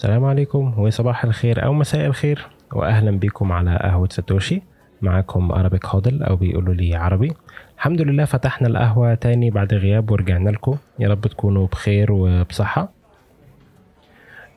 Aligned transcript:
السلام 0.00 0.24
عليكم 0.24 0.74
وصباح 0.78 1.24
الخير 1.24 1.64
أو 1.64 1.72
مساء 1.72 2.06
الخير؟ 2.06 2.46
وأهلا 2.72 3.10
بكم 3.10 3.52
على 3.52 3.76
قهوة 3.82 4.08
ساتوشي. 4.10 4.62
معاكم 5.02 5.52
أرابيك 5.52 5.86
هودل 5.86 6.22
أو 6.22 6.36
بيقولوا 6.36 6.74
لي 6.74 6.94
عربي. 6.94 7.32
الحمد 7.76 8.00
لله 8.00 8.24
فتحنا 8.24 8.68
القهوة 8.68 9.14
تاني 9.14 9.50
بعد 9.50 9.74
غياب 9.74 10.10
ورجعنا 10.10 10.50
لكم. 10.50 10.76
يا 10.98 11.08
رب 11.08 11.20
تكونوا 11.20 11.66
بخير 11.66 12.12
وبصحة. 12.12 12.88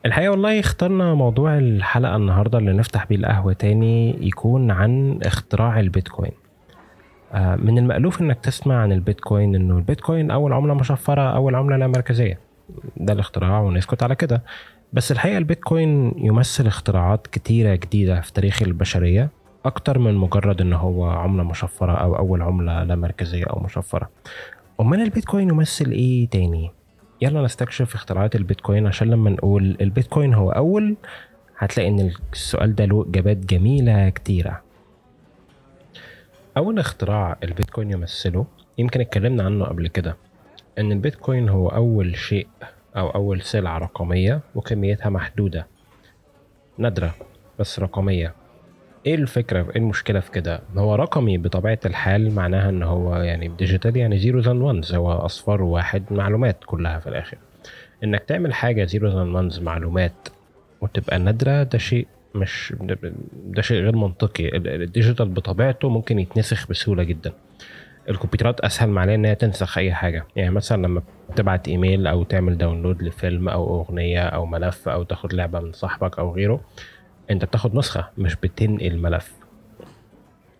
الحقيقة 0.06 0.30
والله 0.30 0.60
اخترنا 0.60 1.14
موضوع 1.14 1.58
الحلقة 1.58 2.16
النهاردة 2.16 2.58
اللي 2.58 2.72
نفتح 2.72 3.06
بيه 3.06 3.16
القهوة 3.16 3.52
تاني 3.52 4.26
يكون 4.26 4.70
عن 4.70 5.20
اختراع 5.22 5.80
البيتكوين. 5.80 6.32
من 7.34 7.78
المألوف 7.78 8.20
إنك 8.20 8.40
تسمع 8.40 8.74
عن 8.74 8.92
البيتكوين 8.92 9.54
إنه 9.54 9.76
البيتكوين 9.76 10.30
أول 10.30 10.52
عملة 10.52 10.74
مشفرة 10.74 11.22
أول 11.36 11.54
عملة 11.54 11.76
لا 11.76 11.86
مركزية. 11.86 12.38
ده 12.96 13.12
الاختراع 13.12 13.60
ونسكت 13.60 14.02
على 14.02 14.14
كده. 14.14 14.42
بس 14.92 15.12
الحقيقة 15.12 15.38
البيتكوين 15.38 16.12
يمثل 16.16 16.66
اختراعات 16.66 17.26
كتيرة 17.26 17.74
جديدة 17.74 18.20
في 18.20 18.32
تاريخ 18.32 18.62
البشرية 18.62 19.30
أكتر 19.64 19.98
من 19.98 20.14
مجرد 20.14 20.60
إن 20.60 20.72
هو 20.72 21.04
عملة 21.06 21.42
مشفرة 21.42 21.92
أو 21.92 22.16
أول 22.16 22.42
عملة 22.42 22.82
لا 22.84 22.96
مركزية 22.96 23.44
أو 23.44 23.60
مشفرة. 23.60 24.10
أمال 24.80 25.00
البيتكوين 25.00 25.48
يمثل 25.50 25.90
إيه 25.90 26.28
تاني؟ 26.28 26.70
يلا 27.22 27.42
نستكشف 27.42 27.94
اختراعات 27.94 28.36
البيتكوين 28.36 28.86
عشان 28.86 29.10
لما 29.10 29.30
نقول 29.30 29.76
البيتكوين 29.80 30.34
هو 30.34 30.50
أول 30.50 30.96
هتلاقي 31.58 31.88
إن 31.88 32.10
السؤال 32.32 32.74
ده 32.74 32.84
له 32.84 33.06
إجابات 33.08 33.36
جميلة 33.36 34.08
كتيرة. 34.08 34.63
أول 36.56 36.78
اختراع 36.78 37.36
البيتكوين 37.44 37.90
يمثله. 37.90 38.46
يمكن 38.78 39.00
اتكلمنا 39.00 39.42
عنه 39.42 39.64
قبل 39.64 39.88
كده. 39.88 40.16
إن 40.78 40.92
البيتكوين 40.92 41.48
هو 41.48 41.68
أول 41.68 42.16
شيء 42.16 42.46
أو 42.96 43.08
أول 43.10 43.42
سلعة 43.42 43.78
رقمية 43.78 44.40
وكميتها 44.54 45.08
محدودة. 45.10 45.66
نادرة 46.78 47.14
بس 47.58 47.80
رقمية. 47.80 48.34
إيه 49.06 49.14
الفكرة؟ 49.14 49.62
إيه 49.70 49.76
المشكلة 49.76 50.20
في 50.20 50.30
كده؟ 50.30 50.60
هو 50.76 50.94
رقمي 50.94 51.38
بطبيعة 51.38 51.78
الحال 51.86 52.34
معناها 52.34 52.68
إن 52.68 52.82
هو 52.82 53.16
يعني 53.16 53.48
digital 53.48 53.96
يعني 53.96 54.18
zeros 54.18 54.48
and 54.48 54.62
ones 54.62 54.94
هو 54.94 55.12
أصفار 55.12 55.62
واحد 55.62 56.02
معلومات 56.10 56.56
كلها 56.66 56.98
في 56.98 57.06
الآخر. 57.06 57.38
إنك 58.04 58.20
تعمل 58.20 58.54
حاجة 58.54 58.84
zeros 58.84 59.14
and 59.14 59.34
ones 59.34 59.60
معلومات 59.60 60.28
وتبقى 60.80 61.18
نادرة 61.18 61.62
ده 61.62 61.78
شيء 61.78 62.06
مش 62.34 62.74
ده 63.34 63.62
شيء 63.62 63.82
غير 63.82 63.96
منطقي. 63.96 64.56
ال 64.56 64.65
digital 64.65 65.28
بطبيعته 65.28 65.88
ممكن 65.88 66.18
يتنسخ 66.18 66.68
بسهولة 66.68 67.02
جدا. 67.02 67.32
الكمبيوترات 68.08 68.60
أسهل 68.60 68.88
ما 68.88 69.00
عليها 69.00 69.14
ان 69.14 69.24
هي 69.24 69.34
تنسخ 69.34 69.78
أي 69.78 69.92
حاجة. 69.92 70.26
يعني 70.36 70.50
مثلا 70.50 70.82
لما 70.82 71.02
تبعت 71.36 71.68
إيميل 71.68 72.06
أو 72.06 72.22
تعمل 72.22 72.58
داونلود 72.58 73.02
لفيلم 73.02 73.48
أو 73.48 73.80
أغنية 73.80 74.20
أو 74.22 74.46
ملف 74.46 74.88
أو 74.88 75.02
تاخد 75.02 75.34
لعبة 75.34 75.60
من 75.60 75.72
صاحبك 75.72 76.18
أو 76.18 76.34
غيره 76.34 76.60
أنت 77.30 77.44
بتاخد 77.44 77.74
نسخة 77.74 78.08
مش 78.18 78.36
بتنقل 78.36 78.98
ملف. 78.98 79.32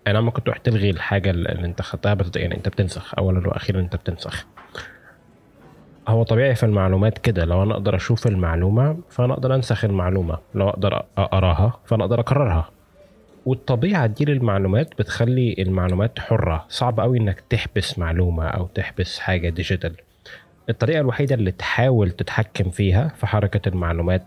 أنا 0.07 0.21
ممكن 0.21 0.45
تروح 0.45 0.59
تلغي 0.59 0.91
الحاجة 0.91 1.31
اللي 1.31 1.65
أنت 1.65 1.83
خدتها 1.83 2.17
يعني 2.37 2.57
أنت 2.57 2.69
بتنسخ 2.69 3.15
اولا 3.19 3.49
وأخيرا 3.49 3.81
أنت 3.81 3.97
بتنسخ. 3.97 4.47
هو 6.09 6.23
طبيعي 6.23 6.55
في 6.55 6.67
المعلومات 6.67 7.19
كده. 7.19 7.45
لو 7.45 7.63
أنا 7.63 7.75
أقدر 7.75 7.97
أشوف 7.97 8.27
المعلومة 8.27 8.97
فأنا 9.11 9.33
أقدر 9.33 9.55
انسخ 9.55 9.85
المعلومة. 9.85 10.39
لو 10.55 10.69
أقدر 10.69 11.03
اقراها 11.19 11.81
فأنا 11.85 12.05
أقدر 12.05 12.21
أكررها. 12.21 12.69
والطبيعة 13.47 14.07
دي 14.07 14.25
للمعلومات 14.25 14.91
بتخلي 14.99 15.55
المعلومات 15.59 16.19
حرة. 16.19 16.65
صعب 16.69 17.01
قوي 17.01 17.19
إنك 17.19 17.41
تحبس 17.51 17.99
معلومة 17.99 18.47
أو 18.47 18.67
تحبس 18.67 19.19
حاجة 19.19 19.49
digital 19.49 19.97
الطريقة 20.71 21.01
الوحيدة 21.01 21.35
اللي 21.35 21.51
تحاول 21.51 22.11
تتحكم 22.11 22.71
فيها 22.71 23.09
في 23.17 23.27
حركة 23.27 23.69
المعلومات 23.69 24.23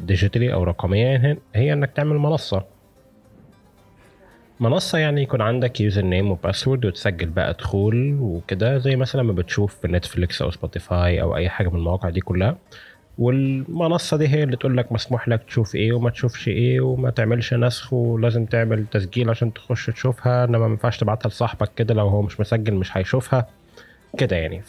digitally 0.00 0.52
أو 0.52 0.64
رقميا 0.64 1.36
هي 1.54 1.72
إنك 1.72 1.90
تعمل 1.90 2.16
منصة. 2.18 2.64
منصة 4.60 4.98
يعني 4.98 5.22
يكون 5.22 5.40
عندك 5.40 5.80
username 5.80 6.02
و 6.02 6.30
password 6.30 6.84
وتسجل 6.84 7.28
بقى 7.28 7.52
دخول 7.52 8.18
وكده 8.20 8.78
زي 8.78 8.96
مثلا 8.96 9.22
ما 9.22 9.32
بتشوف 9.32 9.76
في 9.80 9.88
Netflix 9.88 10.42
أو 10.42 10.50
Spotify 10.50 11.22
أو 11.22 11.36
أي 11.36 11.48
حاجة 11.48 11.68
من 11.68 11.76
المواقع 11.76 12.08
دي 12.10 12.20
كلها. 12.20 12.56
والمنصة 13.18 14.16
دي 14.16 14.28
هي 14.28 14.42
اللي 14.42 14.56
تقول 14.56 14.76
لك 14.76 14.92
مسموح 14.92 15.28
لك 15.28 15.42
تشوف 15.42 15.74
إيه 15.74 15.92
وما 15.92 16.10
تشوفش 16.10 16.48
إيه 16.48 16.80
وما 16.80 17.10
تعملش 17.10 17.54
نسخ 17.54 17.92
ولازم 17.92 18.44
تعمل 18.44 18.86
تسجيل 18.86 19.30
عشان 19.30 19.52
تخش 19.52 19.86
تشوفها 19.86 20.44
إنما 20.44 20.58
ما 20.58 20.66
ينفعش 20.66 20.98
تبعتها 20.98 21.28
لصاحبك 21.28 21.70
كده 21.76 21.94
لو 21.94 22.08
هو 22.08 22.22
مش 22.22 22.40
مسجل 22.40 22.74
مش 22.74 22.96
هيشوفها. 22.96 23.46
كده 24.18 24.36
يعني. 24.36 24.62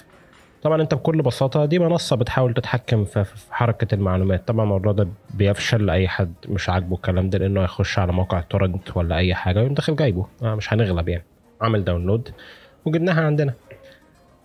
طبعا 0.62 0.82
أنت 0.82 0.94
بكل 0.94 1.22
بساطة 1.22 1.66
دي 1.66 1.80
منصة 1.80 2.16
بتحاول 2.16 2.54
تتحكم 2.54 3.06
في 3.06 3.26
حركة 3.52 3.96
المعلومات. 3.96 4.48
طبعا 4.48 4.64
الموضوع 4.64 4.92
ده 4.92 5.08
بيفشل 5.34 5.86
لأي 5.86 6.08
حد 6.08 6.34
مش 6.50 6.70
عاجبه 6.70 6.96
الكلام 6.96 7.30
ده 7.30 7.38
لأنه 7.38 7.62
هيخش 7.64 8.00
على 8.00 8.12
موقع 8.14 8.42
torrent 8.42 8.98
ولا 8.98 9.18
أي 9.18 9.36
حاجة 9.36 9.60
ويقوم 9.60 9.74
داخل 9.74 9.96
جايبه. 9.96 10.28
آه 10.44 10.56
مش 10.56 10.74
هنغلب 10.74 11.10
يعني. 11.10 11.24
عمل 11.62 11.84
download 11.84 12.30
وجبناها 12.86 13.22
عندنا. 13.26 13.54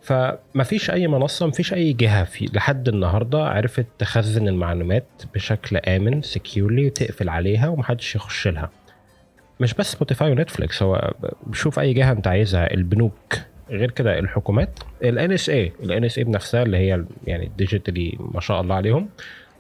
فمفيش 0.03 0.91
أي 0.91 1.09
منصة 1.09 1.47
مفيش 1.47 1.75
أي 1.75 1.93
جهة 1.93 2.25
في 2.25 2.51
لحد 2.55 2.89
النهارده 2.89 3.45
عرفت 3.45 3.87
تخزن 3.99 4.49
المعلومات 4.49 5.07
بشكل 5.35 5.77
آمن 5.77 6.23
securely 6.23 6.87
وتقفل 6.87 7.29
عليها 7.29 7.69
ومحدش 7.69 8.17
يخش 8.17 8.49
لها. 8.49 8.71
مش 9.61 9.75
بس 9.75 9.93
Spotify 9.93 10.31
و 10.33 10.39
Netflix 10.39 10.83
هو 10.83 11.13
بشوف 11.47 11.79
أي 11.79 11.93
جهة 11.93 12.13
أنت 12.13 12.27
عايزها 12.27 12.75
البنوك. 12.75 13.35
غير 13.73 13.91
كده 13.91 14.19
الحكومات 14.19 14.79
ال 15.03 15.10
NSA 15.10 15.33
ال 15.33 15.49
NSA 15.49 16.25
بنفسها 16.25 16.63
اللي 16.63 16.77
هي 16.77 17.05
يعني 17.27 17.51
digitally 17.59 18.19
ما 18.21 18.41
شاء 18.41 18.61
الله 18.61 18.75
عليهم 18.75 19.09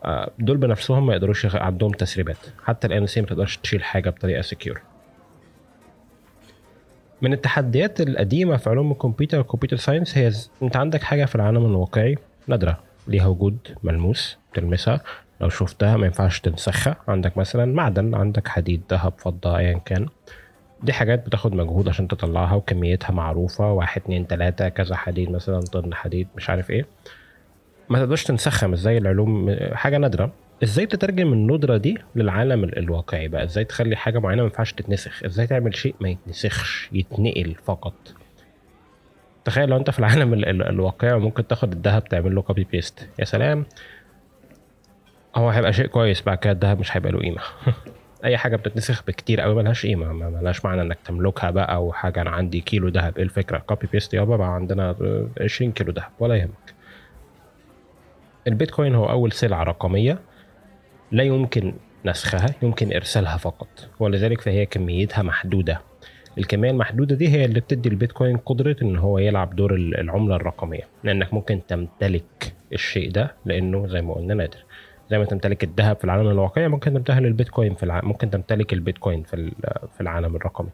آه، 0.04 0.30
دول 0.38 0.56
بنفسهم 0.56 1.06
ما 1.06 1.12
يقدروش 1.12 1.56
عندهم 1.56 1.90
تسريبات. 1.90 2.36
حتى 2.64 2.86
ال 2.86 3.02
NSA 3.02 3.22
ما 3.22 3.28
تقدرش 3.28 3.56
تشيل 3.56 3.84
حاجة 3.84 4.10
بطريقة 4.10 4.42
secure 4.42 4.80
من 7.22 7.32
التحديات 7.32 8.00
القديمة 8.00 8.56
في 8.56 8.70
علوم 8.70 8.92
الكمبيوتر 8.92 9.38
وال 9.38 9.46
computer 9.46 9.76
science 9.76 10.18
هي 10.18 10.32
انت 10.62 10.76
عندك 10.76 11.02
حاجة 11.02 11.24
في 11.24 11.34
العالم 11.34 11.66
الواقعي 11.66 12.16
نادرة. 12.46 12.78
ليها 13.08 13.26
وجود 13.26 13.58
ملموس 13.82 14.38
تلمسها. 14.54 15.00
لو 15.40 15.48
شفتها 15.48 15.96
ما 15.96 16.06
ينفعش 16.06 16.40
تنسخها. 16.40 16.96
عندك 17.08 17.38
مثلا 17.38 17.64
معدن 17.64 18.14
عندك 18.14 18.48
حديد 18.48 18.82
ذهب 18.90 19.12
فضة 19.18 19.58
ايا 19.58 19.78
كان. 19.78 20.06
دي 20.82 20.92
حاجات 20.92 21.26
بتاخد 21.26 21.54
مجهود 21.54 21.88
عشان 21.88 22.08
تطلعها 22.08 22.54
وكميتها 22.54 23.12
معروفة. 23.12 23.72
واحد 23.72 24.00
اتنين 24.00 24.26
تلاتة 24.26 24.68
كذا 24.68 24.96
حديد 24.96 25.30
مثلا 25.30 25.60
طن 25.60 25.94
حديد 25.94 26.28
مش 26.36 26.50
عارف 26.50 26.70
إيه. 26.70 26.86
ما 27.88 27.98
تقدرش 27.98 28.24
تنسخها 28.24 28.66
مش 28.66 28.78
زي 28.78 28.98
العلوم 28.98 29.56
حاجة 29.72 29.98
نادرة. 29.98 30.32
إزاي 30.62 30.86
تترجم 30.86 31.32
الندرة 31.32 31.76
دي 31.76 31.98
للعالم 32.16 32.64
الواقعي 32.64 33.28
بقى؟ 33.28 33.44
إزاي 33.44 33.64
تخلي 33.64 33.96
حاجة 33.96 34.18
معينة 34.18 34.42
ما 34.42 34.48
ينفعش 34.48 34.72
تتنسخ؟ 34.72 35.24
إزاي 35.24 35.46
تعمل 35.46 35.76
شيء 35.76 35.94
ما 36.00 36.08
يتنسخش 36.08 36.88
يتنقل 36.92 37.54
فقط؟ 37.64 37.94
تخيل 39.44 39.68
لو 39.68 39.76
انت 39.76 39.90
في 39.90 39.98
العالم 39.98 40.34
الواقعي 40.44 41.18
ممكن 41.18 41.46
تاخد 41.46 41.72
الذهب 41.72 42.04
تعمل 42.04 42.34
له 42.34 42.42
copy 42.42 42.64
paste 42.72 43.08
يا 43.18 43.24
سلام. 43.24 43.66
هو 45.36 45.50
هيبقى 45.50 45.72
شيء 45.72 45.86
كويس 45.86 46.22
بعد 46.22 46.38
كده 46.38 46.52
الذهب 46.52 46.80
مش 46.80 46.96
هيبقى 46.96 47.12
له 47.12 47.18
قيمة. 47.18 47.42
أي 48.24 48.36
حاجة 48.36 48.56
بتتنسخ 48.56 49.02
بكتير 49.06 49.40
قوي 49.40 49.54
ملهاش 49.54 49.86
قيمة 49.86 50.12
ملهاش 50.12 50.64
معنى 50.64 50.82
إنك 50.82 50.98
تملكها 51.04 51.50
بقى 51.50 51.74
أو 51.74 51.92
حاجة. 51.92 52.20
أنا 52.20 52.30
عندي 52.30 52.60
كيلو 52.60 52.88
ذهب 52.88 53.16
إيه 53.16 53.22
الفكرة؟ 53.24 53.58
copy 53.58 53.86
paste 53.92 54.14
يابا 54.14 54.36
بقى 54.36 54.54
عندنا 54.54 54.96
20 55.40 55.72
كيلو 55.72 55.92
ذهب 55.92 56.10
ولا 56.18 56.34
يهمك. 56.34 56.74
البيتكوين 58.46 58.94
هو 58.94 59.10
أول 59.10 59.32
سلعة 59.32 59.62
رقمية 59.62 60.18
لا 61.12 61.22
يمكن 61.24 61.74
نسخها 62.06 62.46
يمكن 62.62 62.92
إرسالها 62.92 63.36
فقط. 63.36 63.68
ولذلك 64.00 64.40
فهي 64.40 64.66
كميتها 64.66 65.22
محدودة. 65.22 65.80
الكمية 66.38 66.70
المحدودة 66.70 67.14
دي 67.16 67.28
هي 67.28 67.44
اللي 67.44 67.60
بتدي 67.60 67.88
البيتكوين 67.88 68.36
قدرة 68.36 68.76
إن 68.82 68.96
هو 68.96 69.18
يلعب 69.18 69.56
دور 69.56 69.74
العملة 69.74 70.36
الرقمية. 70.36 70.88
لأنك 71.04 71.34
ممكن 71.34 71.60
تمتلك 71.68 72.54
الشيء 72.72 73.10
ده 73.10 73.34
لأنه 73.44 73.86
زي 73.86 74.02
ما 74.02 74.14
قلنا 74.14 74.34
نادر. 74.34 74.58
زي 75.12 75.18
ما 75.18 75.24
تمتلك 75.24 75.64
الذهب 75.64 75.96
في 75.96 76.04
العالم 76.04 76.28
الواقعي 76.28 76.68
ممكن 76.68 76.92
تمتلك 76.94 77.24
البيتكوين 77.24 77.74
في 77.74 77.82
الع... 77.82 78.00
ممكن 78.04 78.30
تمتلك 78.30 78.72
البيتكوين 78.72 79.22
في 79.22 79.52
في 79.94 80.00
العالم 80.00 80.36
الرقمي. 80.36 80.68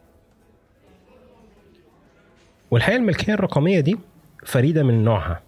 والحقيقة 2.71 2.97
الملكية 2.97 3.33
الرقمية 3.33 3.79
دي 3.79 3.97
فريدة 4.45 4.83
من 4.83 5.03
نوعها. 5.03 5.41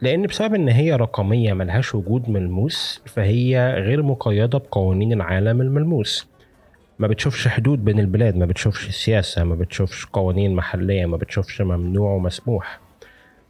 لأن 0.00 0.26
بسبب 0.26 0.54
إن 0.54 0.68
هي 0.68 0.96
رقمية 0.96 1.52
ملهاش 1.52 1.94
وجود 1.94 2.30
ملموس 2.30 3.02
فهي 3.06 3.72
غير 3.72 4.02
مقيدة 4.02 4.58
بقوانين 4.58 5.12
العالم 5.12 5.60
الملموس. 5.60 6.28
ما 6.98 7.06
بتشوفش 7.08 7.48
حدود 7.48 7.84
بين 7.84 7.98
البلاد 7.98 8.36
ما 8.36 8.46
بتشوفش 8.46 8.90
سياسة 9.04 9.44
ما 9.44 9.54
بتشوفش 9.54 10.06
قوانين 10.06 10.54
محلية 10.54 11.06
ما 11.06 11.16
بتشوفش 11.16 11.60
ممنوع 11.62 12.10
ومسموح. 12.12 12.80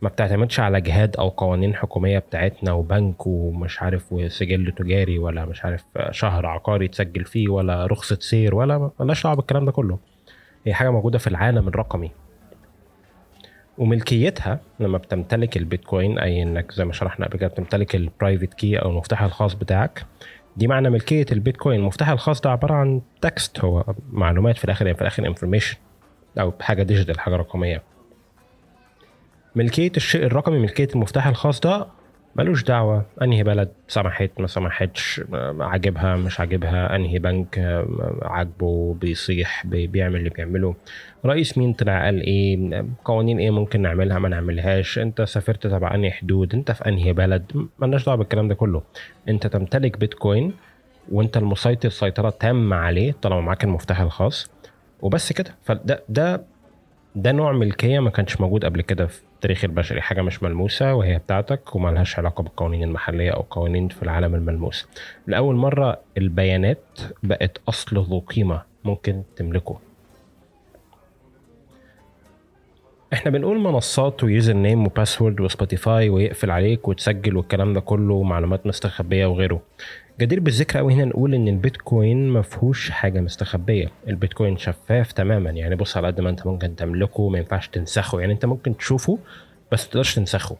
ما 0.03 0.09
بتعتمدش 0.09 0.61
على 0.61 0.81
جهاد 0.81 1.17
أو 1.17 1.29
قوانين 1.29 1.75
حكومية 1.75 2.19
بتاعتنا 2.19 2.73
وبنك 2.73 3.27
ومش 3.27 3.83
عارف 3.83 4.13
وسجل 4.13 4.73
تجاري 4.77 5.19
ولا 5.19 5.45
مش 5.45 5.65
عارف 5.65 5.85
شهر 6.11 6.47
عقاري 6.47 6.89
تسجل 6.89 7.25
فيه 7.25 7.49
ولا 7.49 7.87
رخصة 7.87 8.19
سير 8.21 8.55
ولا 8.55 8.91
مالناش 8.99 9.25
دعوة 9.25 9.37
بالكلام 9.37 9.65
ده 9.65 9.73
كله. 9.73 9.99
هي 10.67 10.75
حاجة 10.75 10.91
موجودة 10.91 11.19
في 11.19 11.27
العالم 11.27 11.69
الرقمي. 11.69 12.11
وملكيتها 13.79 14.61
لما 14.81 14.99
بتمتلك 14.99 15.57
البيتكوين 15.57 16.19
أي 16.19 16.43
إنك 16.43 16.73
زي 16.73 16.85
ما 16.85 16.93
شرحنا 16.93 17.27
قبل 17.27 17.39
كده 17.39 17.49
بتمتلك 17.49 17.95
ال 17.97 18.04
private 18.04 18.55
key 18.55 18.77
أو 18.79 18.91
المفتاح 18.91 19.23
الخاص 19.23 19.55
بتاعك 19.55 20.07
دي 20.57 20.67
معنى 20.67 20.91
ملكية 20.91 21.27
البيتكوين. 21.33 21.81
المفتاح 21.81 22.09
الخاص 22.09 22.41
ده 22.41 22.51
عبارة 22.51 22.75
عن 22.75 23.01
text 23.21 23.61
هو 23.65 23.85
معلومات 24.13 24.59
في 24.59 24.65
الآخر 24.65 24.87
يعني 24.87 24.97
في 24.97 25.03
الآخر 25.03 25.27
information 25.27 25.77
أو 26.41 26.53
حاجة 26.61 26.83
digital 26.83 27.21
حاجة 27.21 27.37
رقمية. 27.37 27.83
ملكية 29.57 29.93
الشيء 29.97 30.25
الرقمي 30.27 30.59
ملكية 30.59 30.89
المفتاح 30.95 31.27
الخاص 31.27 31.61
ده 31.61 31.87
ملوش 32.37 32.63
دعوة. 32.65 33.07
أنهي 33.23 33.43
بلد 33.43 33.69
سمحت 33.89 34.31
ما 34.39 34.47
سمحتش 34.47 35.21
عاجبها 35.61 36.17
مش 36.17 36.41
عاجبها 36.41 36.97
أنهي 36.97 37.19
بنك 37.19 37.85
عاجبه 38.23 38.95
بيصيح 39.01 39.67
بيعمل 39.67 40.17
اللي 40.17 40.31
بيعمله. 40.31 40.75
رئيس 41.27 41.59
مين 41.59 41.73
طلع 41.73 42.05
قال 42.05 42.21
إيه؟ 42.21 42.85
قوانين 43.05 43.39
إيه 43.39 43.51
ممكن 43.51 43.83
نعملها 43.83 44.19
ما 44.19 44.29
نعملهاش؟ 44.29 44.99
أنت 44.99 45.23
سافرت 45.23 45.67
تبع 45.67 45.95
أنهي 45.95 46.11
حدود؟ 46.11 46.55
أنت 46.55 46.71
في 46.73 46.89
أنهي 46.89 47.13
بلد؟ 47.13 47.67
ملناش 47.79 48.07
دعوة 48.07 48.19
بالكلام 48.19 48.49
ده 48.49 48.55
كله. 48.55 48.83
أنت 49.29 49.47
تمتلك 49.47 49.99
بيتكوين 49.99 50.53
وأنت 51.13 51.37
المسيطر 51.37 51.89
سيطرة 51.89 52.31
تامة 52.31 52.77
عليه 52.77 53.15
طالما 53.23 53.41
معاك 53.41 53.65
المفتاح 53.65 54.01
الخاص. 54.01 54.51
وبس 55.03 55.33
كده. 55.33 55.55
فده 55.63 56.03
ده 56.09 56.45
ده 57.15 57.33
نوع 57.33 57.53
ملكية 57.53 58.01
ما 58.01 58.11
كانش 58.11 58.41
موجود 58.41 58.65
قبل 58.65 58.81
كده 58.83 59.07
في 59.07 59.21
التاريخ 59.43 59.65
البشري 59.65 60.01
حاجة 60.01 60.23
مش 60.23 60.43
ملموسة 60.43 60.95
وهي 60.95 61.19
بتاعتك 61.19 61.77
وما 61.77 61.89
لهاش 61.91 62.19
علاقة 62.19 62.43
بالقوانين 62.43 62.83
المحلية 62.83 63.31
أو 63.31 63.41
قوانين 63.51 63.89
في 63.89 64.03
العالم 64.03 64.35
الملموس. 64.35 64.89
لأول 65.27 65.55
مرة 65.55 66.01
البيانات 66.19 67.01
بقت 67.23 67.59
أصل 67.69 67.97
ذو 67.97 68.21
قيمة 68.21 68.63
ممكن 68.85 69.23
تملكه. 69.37 69.79
إحنا 73.13 73.31
بنقول 73.31 73.59
منصات 73.59 74.25
و 74.25 74.30
user 74.30 74.53
name 74.53 74.87
و 74.87 74.93
password 74.93 75.41
و 75.41 75.49
Spotify 75.50 76.11
ويقفل 76.11 76.51
عليك 76.51 76.89
وتسجل 76.89 77.37
والكلام 77.37 77.75
ده 77.75 77.81
كله 77.81 78.15
ومعلومات 78.15 78.67
مستخبية 78.67 79.27
وغيره. 79.27 79.61
جدير 80.21 80.41
بالذكر 80.41 80.79
قوي 80.79 80.95
هنا 80.95 81.05
نقول 81.05 81.35
إن 81.35 81.49
البيتكوين 81.49 82.29
ما 82.29 82.43
فيهوش 82.43 82.91
حاجة 82.91 83.21
مستخبية. 83.21 83.89
البيتكوين 84.09 84.57
شفاف 84.57 85.13
تماما. 85.13 85.51
يعني 85.51 85.77
بص 85.77 85.97
على 85.97 86.07
قد 86.07 86.21
ما 86.21 86.31
أنت 86.31 86.47
ممكن 86.47 86.77
تملكه 86.77 87.29
ما 87.29 87.39
ينفعش 87.39 87.69
تنسخه. 87.69 88.21
يعني 88.21 88.33
أنت 88.33 88.45
ممكن 88.45 88.77
تشوفه 88.77 89.19
بس 89.73 89.85
ما 89.85 89.91
تقدرش 89.91 90.15
تنسخه. 90.15 90.57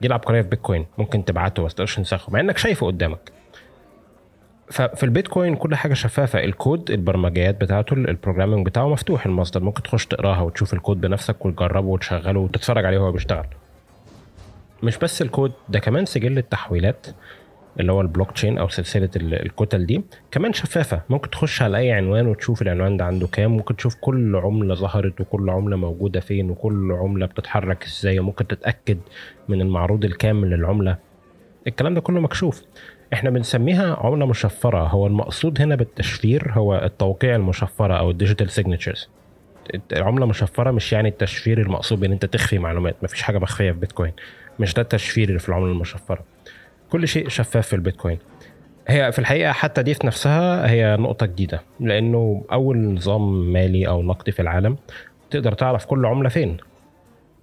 دي 0.00 0.06
العبقريه 0.06 0.42
في 0.42 0.48
بيتكوين. 0.48 0.86
ممكن 0.98 1.24
تبعته 1.24 1.62
بس 1.62 1.70
ما 1.70 1.74
تقدرش 1.74 1.96
تنسخه 1.96 2.32
مع 2.32 2.40
إنك 2.40 2.58
شايفه 2.58 2.86
قدامك. 2.86 3.32
ففي 4.70 5.02
البيتكوين 5.02 5.56
كل 5.56 5.74
حاجة 5.74 5.94
شفافة. 5.94 6.44
الكود 6.44 6.90
البرمجيات 6.90 7.60
بتاعته 7.60 7.94
ال 7.94 8.00
programming 8.00 8.66
بتاعه 8.66 8.88
مفتوح. 8.88 9.26
المصدر 9.26 9.62
ممكن 9.62 9.82
تخش 9.82 10.06
تقراها 10.06 10.40
وتشوف 10.40 10.74
الكود 10.74 11.00
بنفسك 11.00 11.46
وتجربه 11.46 11.88
وتشغله 11.88 12.40
وتتفرج 12.40 12.84
عليه 12.84 12.98
وهو 12.98 13.12
بيشتغل. 13.12 13.46
مش 14.82 14.98
بس 14.98 15.22
الكود 15.22 15.52
ده 15.68 15.78
كمان 15.78 16.06
سجل 16.06 16.38
التحويلات. 16.38 17.06
اللي 17.80 17.92
هو 17.92 18.00
البلوك 18.00 18.30
تشين 18.32 18.58
أو 18.58 18.68
سلسلة 18.68 19.10
الكتل 19.16 19.86
دي. 19.86 20.02
كمان 20.30 20.52
شفافة. 20.52 21.02
ممكن 21.08 21.30
تخش 21.30 21.62
على 21.62 21.78
أي 21.78 21.92
عنوان 21.92 22.26
وتشوف 22.26 22.62
العنوان 22.62 22.96
ده 22.96 23.04
عنده 23.04 23.26
كام. 23.26 23.50
ممكن 23.56 23.76
تشوف 23.76 23.94
كل 24.00 24.36
عملة 24.36 24.74
ظهرت 24.74 25.20
وكل 25.20 25.50
عملة 25.50 25.76
موجودة 25.76 26.20
فين 26.20 26.50
وكل 26.50 26.92
عملة 26.92 27.26
بتتحرك 27.26 27.84
إزاي. 27.84 28.18
وممكن 28.18 28.46
تتأكد 28.46 28.98
من 29.48 29.60
المعروض 29.60 30.04
الكامل 30.04 30.50
للعملة. 30.50 30.96
الكلام 31.66 31.94
ده 31.94 32.00
كله 32.00 32.20
مكشوف. 32.20 32.62
إحنا 33.12 33.30
بنسميها 33.30 33.96
عملة 34.00 34.26
مشفرة. 34.26 34.86
هو 34.86 35.06
المقصود 35.06 35.60
هنا 35.60 35.74
بالتشفير 35.74 36.52
هو 36.52 36.76
التوقيع 36.76 37.36
المشفرة 37.36 37.94
أو 37.98 38.10
ال 38.10 38.15
digital 38.15 38.50
signatures 38.50 39.08
العمله 39.92 40.26
مشفرة 40.26 40.70
مش 40.70 40.92
يعني 40.92 41.08
التشفير 41.08 41.60
المقصود 41.60 42.00
بإن 42.00 42.12
أنت 42.12 42.24
تخفي 42.24 42.58
معلومات. 42.58 42.96
مفيش 43.02 43.22
حاجة 43.22 43.38
مخفية 43.38 43.72
في 43.72 43.78
بيتكوين. 43.78 44.12
مش 44.58 44.74
ده 44.74 44.82
التشفير 44.82 45.28
اللي 45.28 45.38
في 45.38 45.48
العملة 45.48 45.72
المشفرة. 45.72 46.24
كل 46.92 47.08
شيء 47.08 47.28
شفاف 47.28 47.66
في 47.66 47.76
البيتكوين. 47.76 48.18
هي 48.88 49.12
في 49.12 49.18
الحقيقة 49.18 49.52
حتى 49.52 49.82
دي 49.82 49.94
في 49.94 50.06
نفسها 50.06 50.70
هي 50.70 50.96
نقطة 51.00 51.26
جديدة 51.26 51.62
لأنه 51.80 52.44
أول 52.52 52.78
نظام 52.94 53.52
مالي 53.52 53.88
أو 53.88 54.02
نقدي 54.02 54.32
في 54.32 54.42
العالم 54.42 54.76
تقدر 55.30 55.52
تعرف 55.52 55.84
كل 55.84 56.06
عملة 56.06 56.28
فين. 56.28 56.56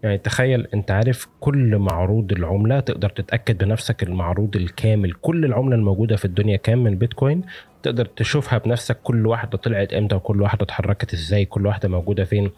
يعني 0.04 0.18
تخيل 0.18 0.68
أنت 0.74 0.92
عارف 0.92 1.28
كل 1.40 1.78
معروض 1.78 2.32
العملة 2.32 2.80
تقدر 2.80 3.10
تتأكد 3.10 3.64
بنفسك 3.64 4.04
المعروض 4.04 4.56
الكامل 4.56 5.12
كل 5.12 5.46
العملة 5.46 5.76
الموجودة 5.76 6.16
في 6.16 6.26
الدنيا 6.26 6.58
كام 6.58 6.84
من 6.84 6.96
بيتكوين 6.96 7.42
تقدر 7.84 8.06
تشوفها 8.06 8.58
بنفسك 8.60 8.98
كل 9.04 9.28
واحدة 9.28 9.58
طلعت 9.58 9.94
إمتى 9.94 10.16
وكل 10.16 10.42
واحدة 10.42 10.64
اتحركت 10.64 11.14
إزاي 11.14 11.46
كل 11.46 11.66
واحدة 11.66 11.90
موجودة 11.90 12.24
فين. 12.24 12.52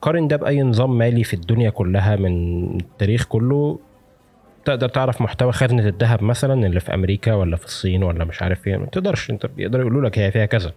قارن 0.00 0.28
ده 0.28 0.36
بأي 0.36 0.62
نظام 0.62 0.98
مالي 0.98 1.24
في 1.24 1.34
الدنيا 1.34 1.70
كلها 1.70 2.16
من 2.16 2.64
التاريخ 2.80 3.24
كله 3.24 3.78
تقدر 4.64 4.88
تعرف 4.88 5.20
محتوى 5.20 5.52
خزنة 5.52 5.88
الذهب 5.88 6.22
مثلا 6.22 6.66
اللي 6.66 6.80
في 6.80 6.94
أمريكا 6.94 7.34
ولا 7.34 7.56
في 7.56 7.64
الصين 7.64 8.02
ولا 8.02 8.24
مش 8.24 8.42
عارف 8.42 8.60
فين؟ 8.60 8.76
ما 8.76 8.86
تقدرش 8.86 9.30
انت 9.30 9.46
بيقدروا 9.46 9.82
يقولوا 9.82 10.08
لك 10.08 10.18
هي 10.18 10.30
فيها 10.30 10.46
كذا. 10.46 10.72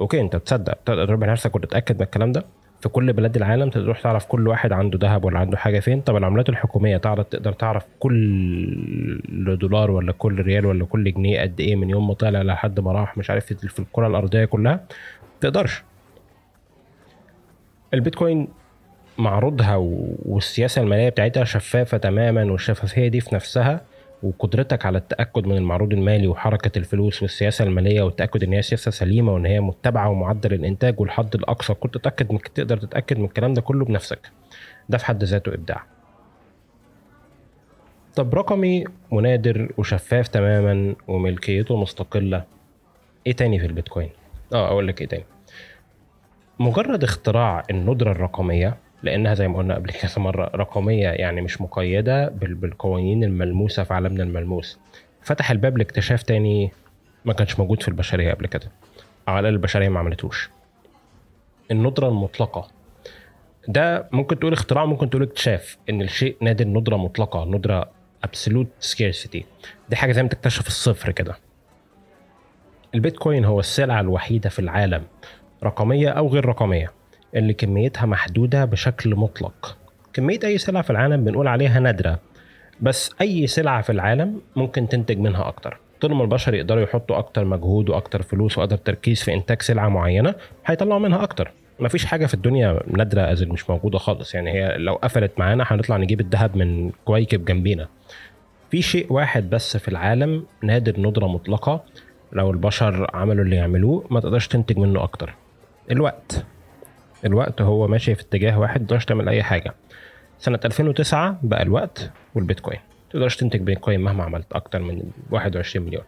okay 0.00 0.20
انت 0.20 0.36
تصدق 0.36 0.74
تقدر 0.84 1.06
تروح 1.06 1.20
بنفسك 1.20 1.54
وتتأكد 1.54 1.96
من 1.96 2.02
الكلام 2.02 2.32
ده؟ 2.32 2.44
في 2.80 2.88
كل 2.88 3.12
بلاد 3.12 3.36
العالم 3.36 3.70
تروح 3.70 4.00
تعرف 4.00 4.26
كل 4.26 4.48
واحد 4.48 4.72
عنده 4.72 4.98
ذهب 5.02 5.24
ولا 5.24 5.38
عنده 5.38 5.56
حاجة 5.56 5.80
فين؟ 5.80 6.00
طب 6.00 6.16
العملات 6.16 6.48
الحكومية 6.48 6.96
تعرف 6.96 7.26
تقدر 7.26 7.52
تعرف 7.52 7.84
كل 8.00 9.56
دولار 9.60 9.90
ولا 9.90 10.12
كل 10.12 10.42
ريال 10.42 10.66
ولا 10.66 10.84
كل 10.84 11.12
جنيه 11.12 11.40
قد 11.42 11.60
إيه 11.60 11.76
من 11.76 11.90
يوم 11.90 12.08
ما 12.08 12.14
طلع 12.14 12.42
لحد 12.42 12.80
ما 12.80 12.92
راح 12.92 13.18
مش 13.18 13.30
عارف 13.30 13.52
في 13.52 13.78
الكرة 13.78 14.06
الأرضية 14.06 14.44
كلها؟ 14.44 14.84
ما 15.40 15.45
تقدرش. 15.45 15.84
البيتكوين 17.94 18.48
معروضها 19.18 19.76
والسياسة 20.24 20.82
المالية 20.82 21.08
بتاعتها 21.08 21.44
شفافة 21.44 21.96
تماما 21.98 22.44
والشفافيه 22.52 23.08
دي 23.08 23.20
في 23.20 23.34
نفسها 23.34 23.80
وقدرتك 24.22 24.86
على 24.86 24.98
التأكد 24.98 25.46
من 25.46 25.56
المعروض 25.56 25.92
المالي 25.92 26.26
وحركة 26.26 26.78
الفلوس 26.78 27.22
والسياسة 27.22 27.64
المالية 27.64 28.02
والتأكد 28.02 28.42
إن 28.44 28.52
هي 28.52 28.62
سياسة 28.62 28.90
سليمة 28.90 29.34
وإن 29.34 29.46
هي 29.46 29.60
متبعة 29.60 30.08
ومعدل 30.08 30.54
الإنتاج 30.54 31.00
والحد 31.00 31.34
الأقصى. 31.34 31.74
كنت 31.74 31.94
تتاكد 31.94 32.30
إنك 32.30 32.48
تقدر 32.48 32.76
تتأكد 32.76 33.18
من 33.18 33.24
الكلام 33.24 33.54
ده 33.54 33.60
كله 33.62 33.84
بنفسك. 33.84 34.30
ده 34.88 34.98
في 34.98 35.04
حد 35.06 35.24
ذاته 35.24 35.54
إبداع. 35.54 35.84
طب 38.16 38.34
رقمي 38.34 38.84
ونادر 39.10 39.72
وشفاف 39.78 40.28
تماما 40.28 40.94
وملكيته 41.08 41.76
مستقلة. 41.76 42.44
إيه 43.26 43.32
تاني 43.32 43.58
في 43.58 43.66
البيتكوين؟ 43.66 44.10
آه 44.54 44.66
أقول 44.68 44.88
لك 44.88 45.00
إيه 45.00 45.06
تاني. 45.08 45.24
مجرد 46.58 47.04
اختراع 47.04 47.62
الندرة 47.70 48.10
الرقمية 48.12 48.76
لأنها 49.02 49.34
زي 49.34 49.48
ما 49.48 49.58
قلنا 49.58 49.74
قبل 49.74 49.90
كذا 49.90 50.22
مرة 50.22 50.50
رقمية 50.54 51.08
يعني 51.08 51.40
مش 51.40 51.60
مقيدة 51.60 52.28
بالقوانين 52.28 53.24
الملموسة 53.24 53.82
في 53.82 53.94
عالمنا 53.94 54.22
الملموس. 54.22 54.78
فتح 55.22 55.50
الباب 55.50 55.78
لاكتشاف 55.78 56.22
تاني 56.22 56.72
ما 57.24 57.32
كانش 57.32 57.58
موجود 57.58 57.82
في 57.82 57.88
البشرية 57.88 58.34
قبل 58.34 58.46
كده. 58.46 58.70
أو 59.28 59.32
على 59.34 59.40
الأقل 59.40 59.54
البشرية 59.54 59.88
ما 59.88 59.98
عملتوش. 59.98 60.50
الندرة 61.70 62.08
المطلقة. 62.08 62.68
ده 63.68 64.08
ممكن 64.12 64.38
تقول 64.38 64.52
اختراع 64.52 64.84
ممكن 64.84 65.10
تقول 65.10 65.22
اكتشاف 65.22 65.78
إن 65.90 66.02
الشيء 66.02 66.36
نادر 66.40 66.64
ندرة 66.66 66.96
مطلقة 66.96 67.44
ندرة 67.44 67.90
absolute 68.24 68.66
scarcity 68.80 69.44
دي 69.88 69.96
حاجة 69.96 70.12
زي 70.12 70.22
ما 70.22 70.28
تكتشف 70.28 70.66
الصفر 70.66 71.12
كده. 71.12 71.36
البيتكوين 72.94 73.44
هو 73.44 73.60
السلعة 73.60 74.00
الوحيدة 74.00 74.50
في 74.50 74.58
العالم 74.58 75.02
رقمية 75.64 76.08
أو 76.08 76.28
غير 76.28 76.46
رقمية. 76.46 76.92
اللي 77.34 77.52
كميتها 77.52 78.06
محدودة 78.06 78.64
بشكل 78.64 79.14
مطلق. 79.16 79.76
كمية 80.12 80.38
أي 80.44 80.58
سلعة 80.58 80.82
في 80.82 80.90
العالم 80.90 81.24
بنقول 81.24 81.48
عليها 81.48 81.80
نادرة 81.80 82.18
بس 82.80 83.10
أي 83.20 83.46
سلعة 83.46 83.82
في 83.82 83.92
العالم 83.92 84.40
ممكن 84.56 84.88
تنتج 84.88 85.18
منها 85.18 85.48
أكتر. 85.48 85.78
طول 86.00 86.14
ما 86.14 86.22
البشر 86.22 86.54
يقدروا 86.54 86.82
يحطوا 86.82 87.18
أكتر 87.18 87.44
مجهود 87.44 87.88
وأكتر 87.90 88.22
فلوس 88.22 88.58
وأكتر 88.58 88.76
تركيز 88.76 89.22
في 89.22 89.34
إنتاج 89.34 89.62
سلعة 89.62 89.88
معينة 89.88 90.34
هيطلعوا 90.66 91.00
منها 91.00 91.22
أكتر. 91.22 91.52
مفيش 91.80 92.04
حاجة 92.04 92.26
في 92.26 92.34
الدنيا 92.34 92.80
نادرة 92.86 93.32
أزل 93.32 93.48
مش 93.48 93.70
موجودة 93.70 93.98
خالص. 93.98 94.34
يعني 94.34 94.52
هي 94.52 94.76
لو 94.78 94.94
قفلت 94.94 95.32
معانا 95.38 95.64
هنطلع 95.66 95.96
نجيب 95.96 96.20
الذهب 96.20 96.56
من 96.56 96.90
كويكب 97.04 97.44
جنبينا. 97.44 97.88
في 98.70 98.82
شيء 98.82 99.12
واحد 99.12 99.50
بس 99.50 99.76
في 99.76 99.88
العالم 99.88 100.46
نادر 100.62 101.00
ندرة 101.00 101.26
مطلقة 101.26 101.84
لو 102.32 102.50
البشر 102.50 103.10
عملوا 103.14 103.44
اللي 103.44 103.56
يعملوه 103.56 104.06
ما 104.10 104.20
تقدرش 104.20 104.48
تنتج 104.48 104.78
منه 104.78 105.02
أكتر. 105.02 105.34
الوقت. 105.90 106.44
الوقت 107.24 107.62
هو 107.62 107.86
ماشي 107.88 108.14
في 108.14 108.22
اتجاه 108.22 108.58
واحد 108.58 108.86
تقدرش 108.86 109.04
تعمل 109.04 109.28
أي 109.28 109.42
حاجة. 109.42 109.74
سنة 110.38 110.60
2009 110.64 111.38
بقى 111.42 111.62
الوقت 111.62 112.10
والبيتكوين. 112.34 112.78
تقدرش 113.10 113.36
تنتج 113.36 113.60
بيتكوين 113.60 114.00
مهما 114.00 114.24
عملت 114.24 114.52
أكتر 114.52 114.78
من 114.82 115.02
21 115.30 115.86
مليون. 115.86 116.04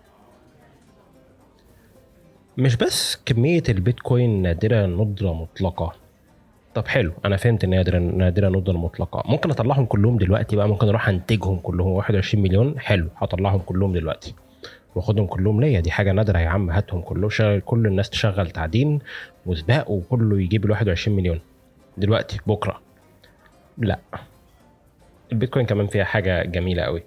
مش 2.58 2.76
بس 2.76 3.22
كمية 3.26 3.62
البيتكوين 3.68 4.42
نادرة 4.42 4.86
ندرة 4.86 5.32
مطلقة. 5.32 5.92
طب 6.74 6.86
حلو 6.86 7.12
أنا 7.24 7.36
فهمت 7.36 7.64
ان 7.64 7.70
نادرة 7.70 7.98
نادرة 7.98 8.48
ندرة 8.48 8.72
مطلقة. 8.76 9.22
ممكن 9.26 9.50
أطلعهم 9.50 9.84
كلهم 9.84 10.16
دلوقتي 10.16 10.56
بقى 10.56 10.68
ممكن 10.68 10.88
أروح 10.88 11.08
أنتجهم 11.08 11.56
كلهم 11.56 11.88
21 11.88 12.42
مليون. 12.42 12.78
حلو 12.78 13.08
هطلعهم 13.16 13.58
كلهم 13.58 13.92
دلوقتي. 13.92 14.34
واخدهم 14.94 15.26
كلهم 15.26 15.60
ليا. 15.60 15.80
دي 15.80 15.90
حاجة 15.90 16.12
نادرة 16.12 16.38
يا 16.38 16.48
عم 16.48 16.70
هاتهم 16.70 17.00
كلهم. 17.00 17.30
شغل 17.30 17.60
كل 17.60 17.86
الناس 17.86 18.10
تشغل 18.10 18.50
تعدين 18.50 18.98
وسباق 19.46 19.90
وكله 19.90 20.40
يجيب 20.40 20.64
ال 20.64 20.70
21 20.70 21.16
مليون. 21.16 21.40
دلوقتي 21.96 22.40
بكرة. 22.46 22.80
لا. 23.78 23.98
البيتكوين 25.32 25.66
كمان 25.66 25.86
فيها 25.86 26.04
حاجة 26.04 26.42
جميلة 26.44 26.82
قوي. 26.82 27.02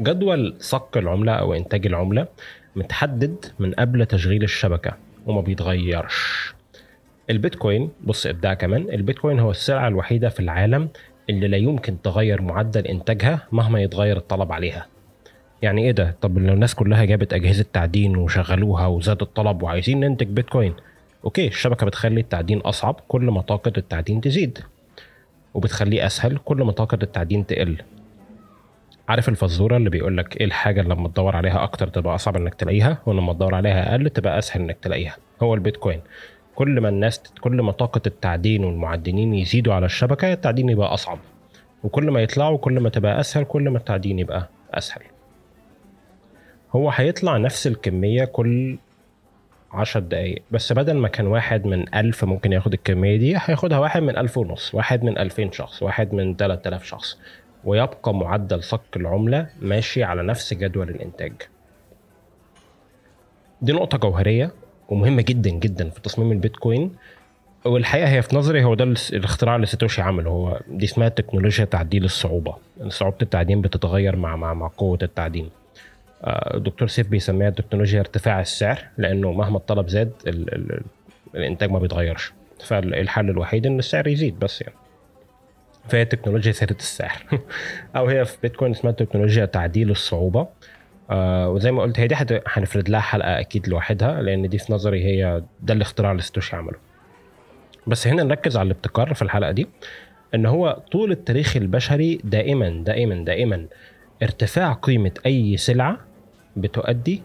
جدول 0.00 0.54
صك 0.58 0.96
العملة 0.96 1.32
أو 1.32 1.54
إنتاج 1.54 1.86
العملة 1.86 2.26
متحدد 2.76 3.44
من 3.58 3.72
قبل 3.74 4.06
تشغيل 4.06 4.42
الشبكة 4.42 4.92
وما 5.26 5.40
بيتغيرش. 5.40 6.54
البيتكوين 7.30 7.90
بص 8.04 8.26
إبداع 8.26 8.54
كمان 8.54 8.82
البيتكوين 8.92 9.38
هو 9.38 9.50
السلعة 9.50 9.88
الوحيدة 9.88 10.28
في 10.28 10.40
العالم 10.40 10.88
اللي 11.30 11.48
لا 11.48 11.56
يمكن 11.56 12.02
تغير 12.02 12.42
معدل 12.42 12.86
إنتاجها 12.86 13.46
مهما 13.52 13.82
يتغير 13.82 14.16
الطلب 14.16 14.52
عليها. 14.52 14.86
يعني 15.62 15.84
إيه 15.84 15.92
ده؟ 15.92 16.16
طب 16.20 16.38
لو 16.38 16.54
الناس 16.54 16.74
كلها 16.74 17.04
جابت 17.04 17.32
أجهزة 17.32 17.64
تعدين 17.72 18.16
وشغلوها 18.16 18.86
وزاد 18.86 19.22
الطلب 19.22 19.62
وعايزين 19.62 20.00
ننتج 20.00 20.26
بيتكوين. 20.26 20.74
أوكي 21.24 21.46
الشبكة 21.46 21.86
بتخلي 21.86 22.20
التعدين 22.20 22.58
أصعب 22.58 23.00
كل 23.08 23.22
ما 23.22 23.40
طاقه 23.40 23.72
التعدين 23.78 24.20
تزيد. 24.20 24.58
وبتخليه 25.54 26.06
أسهل 26.06 26.38
كل 26.44 26.62
ما 26.62 26.72
طاقه 26.72 26.98
التعدين 27.02 27.46
تقل. 27.46 27.76
عارف 29.08 29.28
الفزورة 29.28 29.76
اللي 29.76 29.90
بيقول 29.90 30.16
لك 30.16 30.36
إيه 30.40 30.46
الحاجة 30.46 30.80
اللي 30.80 30.94
لما 30.94 31.08
تدور 31.08 31.36
عليها 31.36 31.62
أكتر 31.62 31.88
تبقى 31.88 32.14
أصعب 32.14 32.36
إنك 32.36 32.54
تلاقيها 32.54 32.98
ولما 33.06 33.32
تدور 33.32 33.54
عليها 33.54 33.90
أقل 33.90 34.10
تبقى 34.10 34.38
أسهل 34.38 34.60
إنك 34.60 34.76
تلاقيها؟ 34.82 35.16
هو 35.42 35.54
البيتكوين. 35.54 36.00
كل 36.54 36.80
ما 36.80 36.88
الناس 36.88 37.22
كل 37.40 37.62
ما 37.62 37.72
طاقه 37.72 38.00
التعدين 38.06 38.64
والمعدنين 38.64 39.34
يزيدوا 39.34 39.74
على 39.74 39.86
الشبكة 39.86 40.32
التعدين 40.32 40.68
يبقى 40.68 40.94
أصعب. 40.94 41.18
وكل 41.84 42.10
ما 42.10 42.20
يطلعوا 42.22 42.58
كل 42.58 42.80
ما 42.80 42.88
تبقى 42.88 43.20
أسهل 43.20 43.44
كل 43.44 43.68
ما 43.68 43.78
التعدين 43.78 44.18
يبقى 44.18 44.48
أسهل. 44.74 45.02
هو 46.72 46.90
هيطلع 46.90 47.36
نفس 47.36 47.66
الكمية 47.66 48.24
كل 48.24 48.78
عشر 49.72 50.00
دقايق 50.00 50.42
بس 50.50 50.72
بدل 50.72 50.96
ما 50.96 51.08
كان 51.08 51.26
واحد 51.26 51.66
من 51.66 51.94
ألف 51.94 52.24
ممكن 52.24 52.52
ياخد 52.52 52.72
الكمية 52.72 53.16
دي 53.16 53.36
هياخدها 53.36 53.78
واحد 53.78 54.02
من 54.02 54.16
ألف 54.16 54.38
ونص 54.38 54.74
واحد 54.74 55.04
من 55.04 55.18
ألفين 55.18 55.52
شخص 55.52 55.82
واحد 55.82 56.14
من 56.14 56.36
تلات 56.36 56.66
آلاف 56.66 56.84
شخص 56.84 57.18
ويبقى 57.64 58.14
معدل 58.14 58.62
صك 58.62 58.96
العملة 58.96 59.46
ماشي 59.60 60.04
على 60.04 60.22
نفس 60.22 60.54
جدول 60.54 60.88
الإنتاج. 60.90 61.32
دي 63.62 63.72
نقطة 63.72 63.98
جوهرية 63.98 64.50
ومهمة 64.88 65.22
جدا 65.22 65.50
جدا 65.50 65.90
في 65.90 66.00
تصميم 66.00 66.32
البيتكوين 66.32 66.96
والحقيقة 67.64 68.08
هي 68.08 68.22
في 68.22 68.36
نظري 68.36 68.64
هو 68.64 68.74
ده 68.74 68.84
الاختراع 69.12 69.56
اللي 69.56 69.66
ساتوشي 69.66 70.02
عمله 70.02 70.30
هو 70.30 70.60
دي 70.68 70.84
اسمها 70.84 71.08
تكنولوجيا 71.08 71.64
تعديل 71.64 72.04
الصعوبة 72.04 72.54
صعوبة 72.88 73.16
التعدين 73.22 73.60
بتتغير 73.60 74.16
مع 74.16 74.36
مع 74.36 74.54
مع 74.54 74.70
قوة 74.76 74.98
التعدين. 75.02 75.50
الدكتور 76.26 76.88
سيف 76.88 77.08
بيسميها 77.08 77.48
التكنولوجيا 77.48 78.00
ارتفاع 78.00 78.40
السعر 78.40 78.78
لأنه 78.98 79.32
مهما 79.32 79.56
الطلب 79.56 79.88
زاد 79.88 80.12
ال 80.26 80.54
ال 80.54 80.80
الإنتاج 81.34 81.70
ما 81.70 81.78
بيتغيرش. 81.78 82.32
فالحل 82.64 83.30
الوحيد 83.30 83.66
إن 83.66 83.78
السعر 83.78 84.08
يزيد 84.08 84.38
بس 84.38 84.62
يعني. 84.62 84.74
فهي 85.88 86.04
تكنولوجيا 86.04 86.52
ثابت 86.52 86.80
السعر. 86.80 87.22
أو 87.96 88.06
هي 88.06 88.24
في 88.24 88.36
بيتكوين 88.42 88.70
اسمها 88.70 88.92
تكنولوجيا 88.92 89.44
تعديل 89.44 89.90
الصعوبة. 89.90 90.48
آه 91.10 91.48
وزي 91.48 91.72
ما 91.72 91.82
قلت 91.82 92.00
هي 92.00 92.06
دي 92.06 92.40
هنفرد 92.46 92.88
لها 92.88 93.00
حلقة 93.00 93.40
أكيد 93.40 93.68
لوحدها 93.68 94.22
لأن 94.22 94.48
دي 94.48 94.58
في 94.58 94.72
نظري 94.72 95.04
هي 95.04 95.42
ده 95.62 95.74
الاختراع 95.74 96.10
اللي 96.10 96.22
ستوشي 96.22 96.56
عمله. 96.56 96.78
بس 97.86 98.06
هنا 98.06 98.22
نركز 98.22 98.56
على 98.56 98.66
الابتكار 98.66 99.14
في 99.14 99.22
الحلقة 99.22 99.50
دي 99.50 99.66
إن 100.34 100.46
هو 100.46 100.82
طول 100.92 101.10
التاريخ 101.10 101.56
البشري 101.56 102.20
دائما 102.24 102.82
دائما 102.84 103.24
دائما 103.24 103.66
ارتفاع 104.22 104.72
قيمة 104.72 105.12
أي 105.26 105.56
سلعة 105.56 106.07
بتؤدي 106.60 107.22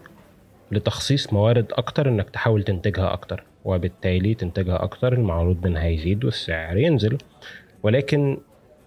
لتخصيص 0.72 1.32
موارد 1.32 1.66
أكتر 1.72 2.08
إنك 2.08 2.30
تحاول 2.30 2.62
تنتجها 2.62 3.12
أكتر 3.12 3.44
وبالتالي 3.64 4.34
تنتجها 4.34 4.82
أكتر. 4.82 5.12
المعروض 5.12 5.66
منها 5.66 5.84
يزيد 5.84 6.24
والسعر 6.24 6.76
ينزل. 6.76 7.18
ولكن 7.82 8.38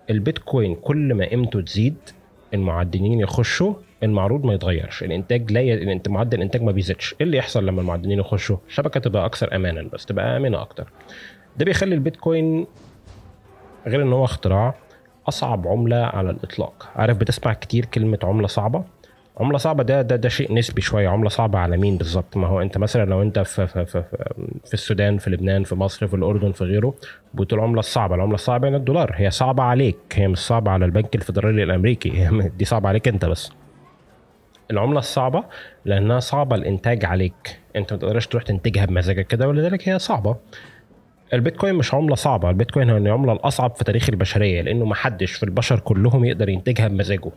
البيتكوين 0.09 0.75
كل 0.75 1.13
ما 1.13 1.25
قيمته 1.25 1.61
تزيد 1.61 1.95
المعدنين 2.53 3.19
يخشوا 3.19 3.73
المعروض 4.03 4.45
ما 4.45 4.53
يتغيرش. 4.53 5.03
الإنتاج 5.03 5.51
لا 5.51 5.61
ي... 5.61 6.01
معدل 6.07 6.37
الإنتاج 6.37 6.61
ما 6.63 6.71
بيزيدش. 6.71 7.15
إيه 7.21 7.25
اللي 7.25 7.37
يحصل 7.37 7.65
لما 7.65 7.81
المعدنين 7.81 8.19
يخشوا؟ 8.19 8.57
الشبكة 8.67 8.99
تبقى 8.99 9.25
أكثر 9.25 9.55
امانا 9.55 9.89
بس 9.93 10.05
تبقى 10.05 10.37
آمنة 10.37 10.61
أكتر. 10.61 10.91
ده 11.57 11.65
بيخلي 11.65 11.95
البيتكوين 11.95 12.67
غير 13.87 14.01
إن 14.01 14.13
هو 14.13 14.25
اختراع 14.25 14.75
أصعب 15.29 15.67
عملة 15.67 15.97
على 15.97 16.29
الإطلاق. 16.29 16.89
عارف 16.95 17.17
بتسمع 17.17 17.53
كتير 17.53 17.85
كلمة 17.85 18.19
عملة 18.23 18.47
صعبة؟ 18.47 18.83
عملة 19.39 19.57
صعبة 19.57 19.83
ده 19.83 20.01
ده 20.01 20.15
ده 20.15 20.29
شيء 20.29 20.53
نسبي 20.53 20.81
شوية 20.81 21.07
عملة 21.09 21.29
صعبة 21.29 21.59
على 21.59 21.77
مين 21.77 21.97
بالظبط؟ 21.97 22.37
ما 22.37 22.47
هو 22.47 22.61
أنت 22.61 22.77
مثلا 22.77 23.05
لو 23.05 23.21
أنت 23.21 23.39
في 23.39 23.67
في 23.67 23.85
في, 23.85 24.03
في 24.65 24.73
السودان 24.73 25.17
في 25.17 25.29
لبنان 25.29 25.63
في 25.63 25.75
مصر 25.75 26.07
في 26.07 26.13
الأردن 26.13 26.51
في 26.51 26.63
غيره 26.63 26.93
بتقول 27.33 27.59
العملة 27.59 27.79
الصعبة. 27.79 28.15
العملة 28.15 28.35
الصعبة 28.35 28.65
يعني 28.67 28.77
الدولار 28.77 29.11
هي 29.15 29.31
صعبة 29.31 29.63
عليك 29.63 29.97
هي 30.13 30.27
مش 30.27 30.37
صعبة 30.37 30.71
على 30.71 30.85
البنك 30.85 31.15
الفدرالي 31.15 31.63
الأمريكي 31.63 32.11
هي 32.11 32.49
دي 32.57 32.65
صعبة 32.65 32.89
عليك 32.89 33.07
أنت 33.07 33.25
بس. 33.25 33.51
العملة 34.71 34.99
الصعبة 34.99 35.43
لأنها 35.85 36.19
صعبة 36.19 36.55
الإنتاج 36.55 37.05
عليك 37.05 37.59
أنت 37.75 37.93
ما 37.93 37.99
تقدرش 37.99 38.27
تروح 38.27 38.43
تنتجها 38.43 38.85
بمزاجك 38.85 39.27
كده 39.27 39.47
ولذلك 39.47 39.89
هي 39.89 39.99
صعبة. 39.99 40.35
البيتكوين 41.33 41.75
مش 41.75 41.93
عملة 41.93 42.15
صعبة. 42.15 42.49
البيتكوين 42.49 42.89
هو 42.89 42.97
العملة 42.97 43.33
الأصعب 43.33 43.75
في 43.75 43.83
تاريخ 43.83 44.09
البشرية 44.09 44.61
لأنه 44.61 44.85
ما 44.85 44.95
حدش 44.95 45.31
في 45.31 45.43
البشر 45.43 45.79
كلهم 45.79 46.25
يقدر 46.25 46.49
ينتجها 46.49 46.87
بمزاجه. 46.87 47.31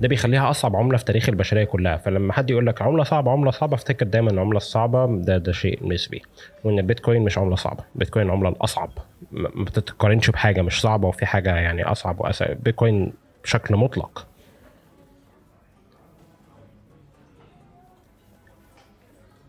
ده 0.00 0.08
بيخليها 0.08 0.50
أصعب 0.50 0.76
عملة 0.76 0.98
في 0.98 1.04
تاريخ 1.04 1.28
البشرية 1.28 1.64
كلها. 1.64 1.96
فلما 1.96 2.32
حد 2.32 2.50
يقول 2.50 2.66
لك 2.66 2.82
عملة 2.82 3.04
صعبة 3.04 3.30
عملة 3.30 3.50
صعبة 3.50 3.74
افتكر 3.74 4.06
دايما 4.06 4.30
العمله 4.30 4.56
الصعبه 4.56 5.06
ده 5.06 5.38
ده 5.38 5.52
شيء 5.52 5.88
نسبي 5.88 6.22
وإن 6.64 6.78
البيتكوين 6.78 7.22
مش 7.22 7.38
عملة 7.38 7.56
صعبة. 7.56 7.84
البيتكوين 7.94 8.26
العمله 8.26 8.48
الأصعب. 8.48 8.90
ما 9.32 9.64
بتتقارنش 9.64 10.30
بحاجة 10.30 10.62
مش 10.62 10.80
صعبة 10.80 11.08
وفي 11.08 11.26
حاجة 11.26 11.56
يعني 11.56 11.84
أصعب 11.84 12.20
واسهل 12.20 12.50
البيتكوين 12.50 13.12
بشكل 13.44 13.76
مطلق. 13.76 14.26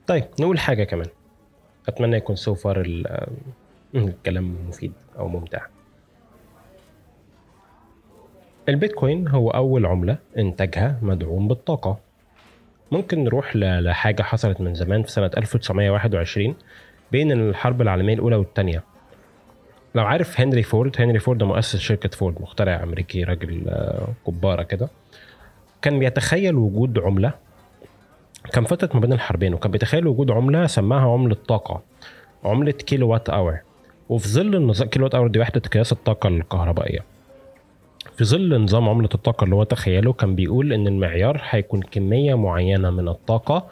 طيب 0.08 0.24
نقول 0.40 0.60
حاجة 0.60 0.84
كمان. 0.84 1.08
أتمنى 1.88 2.18
يكون 2.18 2.36
سو 2.36 2.56
فار 2.56 3.04
الكلام 3.96 4.56
مفيد 4.68 4.94
أو 5.20 5.28
ممتع. 5.28 5.66
البيتكوين 8.70 9.28
هو 9.28 9.50
أول 9.50 9.86
عملة 9.86 10.18
إنتاجها 10.38 11.00
مدعوم 11.02 11.48
بالطاقة. 11.48 11.98
ممكن 12.92 13.24
نروح 13.24 13.56
لحاجة 13.56 14.24
حصلت 14.24 14.62
من 14.62 14.74
زمان 14.74 15.04
في 15.04 15.12
سنة 15.12 15.32
1921 15.38 16.56
بين 17.12 17.32
الحرب 17.32 17.82
العالمية 17.82 18.14
الأولى 18.14 18.36
والثانيه 18.36 18.84
لو 19.96 20.04
عارف 20.06 20.42
هنري 20.42 20.64
فورد 20.64 21.02
هنري 21.02 21.20
فورد 21.20 21.44
مؤسس 21.44 21.76
شركة 21.76 22.10
فورد 22.10 22.42
مخترع 22.42 22.84
أمريكي 22.84 23.24
راجل 23.24 23.72
كبارة 24.28 24.64
كده. 24.64 24.90
كان 25.82 26.00
بيتخيل 26.00 26.56
وجود 26.56 27.00
عملة. 27.00 27.34
كان 28.54 28.64
فترة 28.64 28.90
ما 28.94 29.00
بين 29.00 29.14
الحربين 29.14 29.54
وكان 29.54 29.72
بيتخيل 29.72 30.08
وجود 30.08 30.32
عملة 30.32 30.68
سماها 30.68 31.12
عملة 31.12 31.36
طاقة 31.48 31.82
عملة 32.44 32.72
كيلو 32.72 33.10
وات 33.10 33.30
hour 33.30 33.60
وفي 34.10 34.28
ظل 34.28 34.56
النظام 34.56 34.88
كيلو 34.88 35.06
وات 35.06 35.16
hour 35.16 35.28
دي 35.28 35.40
وحدة 35.40 35.60
قياس 35.60 35.92
الطاقة 35.92 36.28
الكهربائية. 36.28 37.00
في 38.18 38.26
ظل 38.26 38.62
نظام 38.62 38.90
عملة 38.90 39.10
الطاقة 39.16 39.44
اللي 39.44 39.56
هو 39.56 39.64
تخيله 39.64 40.14
كان 40.14 40.36
بيقول 40.36 40.74
إن 40.74 40.88
المعيار 40.88 41.42
هيكون 41.50 41.82
كمية 41.82 42.36
معينة 42.36 42.90
من 42.90 43.08
الطاقة 43.08 43.68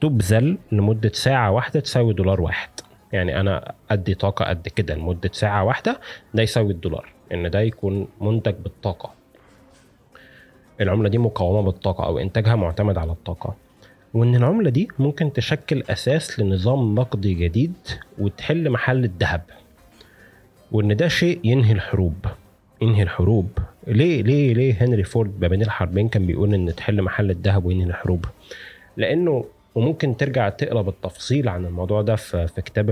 تبذل 0.00 0.58
لمدة 0.72 1.10
ساعة 1.14 1.50
واحدة 1.50 1.80
تساوي 1.80 2.14
دولار 2.14 2.40
واحد. 2.40 2.68
يعني 3.12 3.40
أنا 3.40 3.72
أدي 3.90 4.14
طاقة 4.14 4.44
قد 4.44 4.68
كده 4.68 4.94
لمدة 4.94 5.30
ساعة 5.32 5.64
واحدة 5.64 6.00
ده 6.34 6.42
يساوي 6.42 6.72
الدولار. 6.72 7.08
إن 7.32 7.50
ده 7.50 7.60
يكون 7.60 8.08
منتج 8.20 8.54
بالطاقة. 8.54 9.10
العملة 10.80 11.08
دي 11.08 11.18
مقاومة 11.18 11.62
بالطاقة 11.62 12.04
أو 12.06 12.18
إنتاجها 12.18 12.54
معتمد 12.56 12.98
على 12.98 13.12
الطاقة. 13.12 13.54
وإن 14.14 14.36
العملة 14.36 14.70
دي 14.70 14.88
ممكن 14.98 15.32
تشكل 15.32 15.82
أساس 15.90 16.40
لنظام 16.40 16.94
نقدي 16.94 17.34
جديد 17.34 17.74
وتحل 18.18 18.70
محل 18.70 19.04
الذهب. 19.04 19.42
وإن 20.72 20.96
ده 20.96 21.08
شيء 21.08 21.40
ينهي 21.44 21.72
الحروب. 21.72 22.26
ينهي 22.82 23.02
الحروب. 23.02 23.48
ليه 23.86 24.22
ليه 24.22 24.54
ليه 24.54 24.84
هنري 24.84 25.04
فورد 25.04 25.40
ما 25.40 25.48
بين 25.48 25.62
الحربين 25.62 26.08
كان 26.08 26.26
بيقول 26.26 26.54
إن 26.54 26.74
تحل 26.74 27.02
محل 27.02 27.30
الذهب 27.30 27.64
وينهي 27.64 27.86
الحروب؟ 27.86 28.24
لأنه 28.96 29.44
وممكن 29.74 30.16
ترجع 30.16 30.48
تقرأ 30.48 30.82
بالتفصيل 30.82 31.48
عن 31.48 31.66
الموضوع 31.66 32.02
ده 32.02 32.16
في, 32.16 32.46
في 32.46 32.62
كتاب 32.62 32.90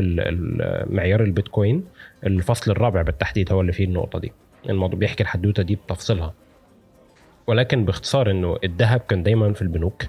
معيار 0.91 1.23
البيتكوين. 1.23 1.85
الفصل 2.27 2.71
الرابع 2.71 3.03
بالتحديد 3.03 3.53
هو 3.53 3.61
اللي 3.61 3.73
فيه 3.73 3.85
النقطة 3.85 4.19
دي. 4.19 4.33
الموضوع 4.69 4.99
بيحكي 4.99 5.23
الحدوتة 5.23 5.63
دي 5.63 5.75
بتفصيلها. 5.75 6.35
ولكن 7.47 7.85
باختصار 7.85 8.31
إنه 8.31 8.57
الذهب 8.65 9.01
كان 9.01 9.23
دايما 9.23 9.53
في 9.53 9.63
البنوك 9.63 10.03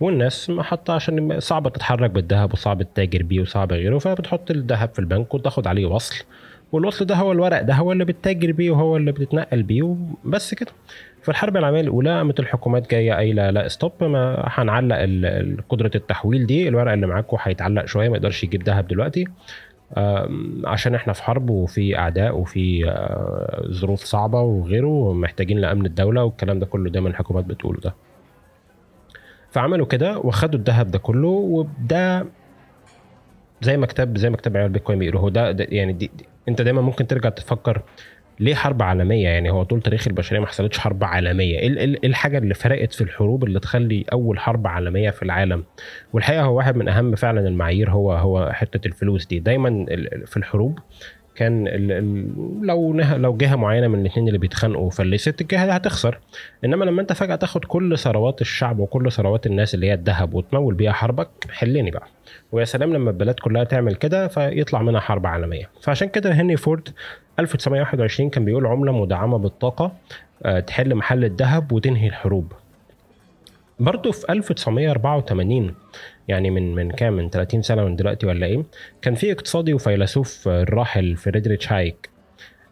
والناس 0.00 0.52
حتى 0.60 0.92
عشان 0.92 1.40
صعب 1.40 1.72
تتحرك 1.72 2.10
بالذهب 2.10 2.52
وصعب 2.52 2.80
التاجر 2.80 3.22
بيه 3.22 3.40
وصعب 3.40 3.72
غيره 3.72 3.98
فبتحط 3.98 4.50
الذهب 4.50 4.88
في 4.92 4.98
البنك 4.98 5.34
وتاخد 5.34 5.66
عليه 5.66 5.86
وصل. 5.86 6.24
والوصل 6.72 7.04
ده 7.04 7.14
هو 7.14 7.32
الورق 7.32 7.62
ده 7.62 7.74
هو 7.74 7.92
اللي 7.92 8.04
بتتاجر 8.04 8.52
بيه 8.52 8.70
وهو 8.70 8.96
اللي 8.96 9.12
بتتنقل 9.12 9.62
بيه 9.62 9.82
وبس 9.82 10.54
كده. 10.54 10.70
في 11.22 11.28
الحرب 11.28 11.56
العالمية 11.56 11.80
الأولى 11.80 12.10
قامت 12.16 12.40
الحكومات 12.40 12.90
جاية 12.90 13.12
قايلة 13.12 13.50
لا 13.50 13.68
ستوب 13.68 13.92
ما 14.04 14.42
هنعلق 14.46 14.96
قدرة 15.68 15.90
التحويل 15.94 16.46
دي 16.46 16.68
الورق 16.68 16.92
اللي 16.92 17.06
معاكم 17.06 17.36
هيتعلق 17.40 17.84
شوية 17.84 18.08
ما 18.08 18.16
يقدرش 18.16 18.44
يجيب 18.44 18.62
ذهب 18.62 18.88
دلوقتي. 18.88 19.24
عشان 20.64 20.94
إحنا 20.94 21.12
في 21.12 21.22
حرب 21.22 21.50
وفي 21.50 21.98
أعداء 21.98 22.38
وفي 22.38 22.88
آه، 22.90 23.62
ظروف 23.70 24.00
صعبة 24.04 24.40
وغيره 24.40 24.86
ومحتاجين 24.86 25.58
لأمن 25.58 25.86
الدولة 25.86 26.24
والكلام 26.24 26.58
ده 26.58 26.66
كله 26.66 26.90
دايما 26.90 27.08
الحكومات 27.08 27.44
بتقوله 27.44 27.80
ده. 27.80 27.94
فعملوا 29.50 29.86
كده 29.86 30.18
وخدوا 30.18 30.58
الذهب 30.60 30.86
ده 30.90 30.98
كله 30.98 31.28
وده 31.28 32.26
زي 33.62 33.76
ما 33.76 33.86
كتاب 33.86 34.18
زي 34.18 34.30
ما 34.30 34.36
كتاب 34.36 34.56
عيال 34.56 34.68
بيتكوين 34.68 34.98
بيقولوا 34.98 35.20
هو 35.20 35.28
ده, 35.28 35.52
ده 35.52 35.66
يعني 35.68 35.92
دي, 35.92 36.10
دي 36.18 36.24
انت 36.48 36.62
دايما 36.62 36.80
ممكن 36.80 37.06
ترجع 37.06 37.28
تفكر 37.28 37.82
ليه 38.40 38.54
حرب 38.54 38.82
عالمية؟ 38.82 39.28
يعني 39.28 39.50
هو 39.50 39.62
طول 39.62 39.82
تاريخ 39.82 40.08
البشرية 40.08 40.40
ما 40.40 40.46
حصلتش 40.46 40.78
حرب 40.78 41.04
عالمية. 41.04 41.58
إيه, 41.58 41.68
الحاجة 42.04 42.38
اللي 42.38 42.54
فرقت 42.54 42.92
في 42.92 43.00
الحروب 43.00 43.44
اللي 43.44 43.60
تخلي 43.60 44.04
أول 44.12 44.38
حرب 44.38 44.66
عالمية 44.66 45.10
في 45.10 45.22
العالم؟ 45.22 45.64
والحقيقة 46.12 46.42
هو 46.42 46.56
واحد 46.56 46.76
من 46.76 46.88
أهم 46.88 47.14
فعلا 47.14 47.48
المعايير 47.48 47.90
هو 47.90 48.12
هو 48.12 48.50
حتة 48.52 48.86
الفلوس 48.86 49.26
دي. 49.26 49.38
دايما 49.38 49.86
في 50.26 50.36
الحروب 50.36 50.78
كان 51.34 51.66
ال 51.68 51.92
ال 51.92 52.66
لو 52.66 52.92
لو 53.16 53.36
جهة 53.36 53.56
معينة 53.56 53.88
من 53.88 54.00
الاثنين 54.00 54.28
اللي 54.28 54.38
بيتخانقوا 54.38 54.90
فلست 54.90 55.40
الجهة 55.40 55.66
دي 55.66 55.72
هتخسر. 55.72 56.18
إنما 56.64 56.84
لما 56.84 57.02
أنت 57.02 57.12
فجأة 57.12 57.36
تاخد 57.36 57.64
كل 57.64 57.98
ثروات 57.98 58.40
الشعب 58.40 58.78
وكل 58.78 59.12
ثروات 59.12 59.46
الناس 59.46 59.74
اللي 59.74 59.86
هي 59.86 59.94
الذهب 59.94 60.34
وتمول 60.34 60.74
بيها 60.74 60.92
حربك 60.92 61.28
حلني 61.50 61.90
بقى. 61.90 62.06
ويا 62.52 62.64
سلام 62.64 62.92
لما 62.92 63.10
البلاد 63.10 63.34
كلها 63.34 63.64
تعمل 63.64 63.94
كده 63.94 64.28
فيطلع 64.28 64.82
منها 64.82 65.00
حرب 65.00 65.26
عالمية. 65.26 65.70
فعشان 65.82 66.08
كده 66.08 66.32
هنري 66.32 66.56
فورد 66.56 66.88
1921 67.38 68.30
كان 68.30 68.44
بيقول 68.44 68.66
عملة 68.66 68.92
مدعمة 68.92 69.38
بالطاقة 69.38 69.92
آه، 70.42 70.60
تحل 70.60 70.94
محل 70.94 71.24
الذهب 71.24 71.72
وتنهي 71.72 72.06
الحروب. 72.06 72.52
برضه 73.80 74.12
في 74.12 74.32
1984 74.32 75.74
يعني 76.28 76.50
من 76.50 76.74
من 76.74 76.90
كام؟ 76.90 77.12
من 77.12 77.30
30 77.30 77.62
سنة 77.62 77.84
من 77.84 77.96
دلوقتي 77.96 78.26
ولا 78.26 78.46
إيه؟ 78.46 78.64
كان 79.02 79.14
في 79.14 79.32
اقتصادي 79.32 79.74
وفيلسوف 79.74 80.48
الراحل 80.48 81.16
فريدريتش 81.16 81.72
هايك 81.72 82.10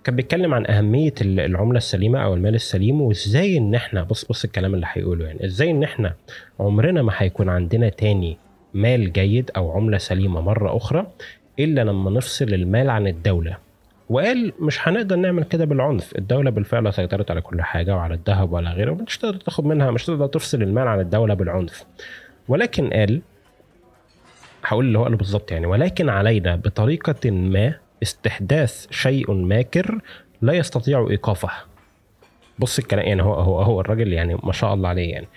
كان 0.04 0.16
بيتكلم 0.16 0.54
عن 0.54 0.66
أهمية 0.66 1.14
العملة 1.22 1.76
السليمة 1.78 2.24
أو 2.24 2.34
المال 2.34 2.54
السليم 2.54 3.00
وإزاي 3.00 3.58
إن 3.58 3.74
إحنا 3.74 4.02
بص 4.02 4.24
بص 4.24 4.44
الكلام 4.44 4.74
اللي 4.74 4.86
هيقوله 4.92 5.26
يعني 5.26 5.44
إزاي 5.44 5.70
إن 5.70 5.82
إحنا 5.82 6.14
عمرنا 6.60 7.02
ما 7.02 7.12
هيكون 7.16 7.48
عندنا 7.48 7.88
تاني 7.88 8.38
مال 8.74 9.12
جيد 9.12 9.50
أو 9.56 9.72
عملة 9.72 9.98
سليمة 9.98 10.40
مرة 10.40 10.76
أخرى 10.76 11.06
إلا 11.58 11.84
لما 11.84 12.10
نفصل 12.10 12.44
المال 12.44 12.90
عن 12.90 13.06
الدولة. 13.06 13.56
وقال 14.08 14.52
مش 14.60 14.88
هنقدر 14.88 15.16
نعمل 15.16 15.44
كده 15.44 15.64
بالعنف. 15.64 16.16
الدولة 16.18 16.50
بالفعل 16.50 16.94
سيطرت 16.94 17.30
على 17.30 17.40
كل 17.40 17.62
حاجة 17.62 17.96
وعلى 17.96 18.14
الذهب 18.14 18.52
وعلى 18.52 18.70
غيره 18.70 18.92
مش 19.06 19.18
تقدر 19.18 19.36
تاخد 19.40 19.64
منها 19.66 19.90
مش 19.90 20.04
تقدر 20.04 20.26
تفصل 20.26 20.62
المال 20.62 20.88
عن 20.88 21.00
الدولة 21.00 21.34
بالعنف. 21.34 21.84
ولكن 22.48 22.90
قال 22.90 23.20
هقول 24.64 24.86
اللي 24.86 24.98
هو 24.98 25.02
قاله 25.04 25.16
بالظبط 25.16 25.50
يعني 25.52 25.66
ولكن 25.66 26.08
علينا 26.08 26.56
بطريقة 26.56 27.30
ما 27.30 27.74
استحداث 28.02 28.86
شيء 28.90 29.32
ماكر 29.32 30.00
لا 30.42 30.52
يستطيع 30.52 31.06
إيقافه. 31.10 31.50
بص 32.58 32.78
الكلام 32.78 33.06
يعني 33.06 33.22
هو 33.22 33.34
هو 33.34 33.62
هو 33.62 33.80
الراجل 33.80 34.12
يعني 34.12 34.38
ما 34.42 34.52
شاء 34.52 34.74
الله 34.74 34.88
عليه 34.88 35.10
يعني. 35.10 35.28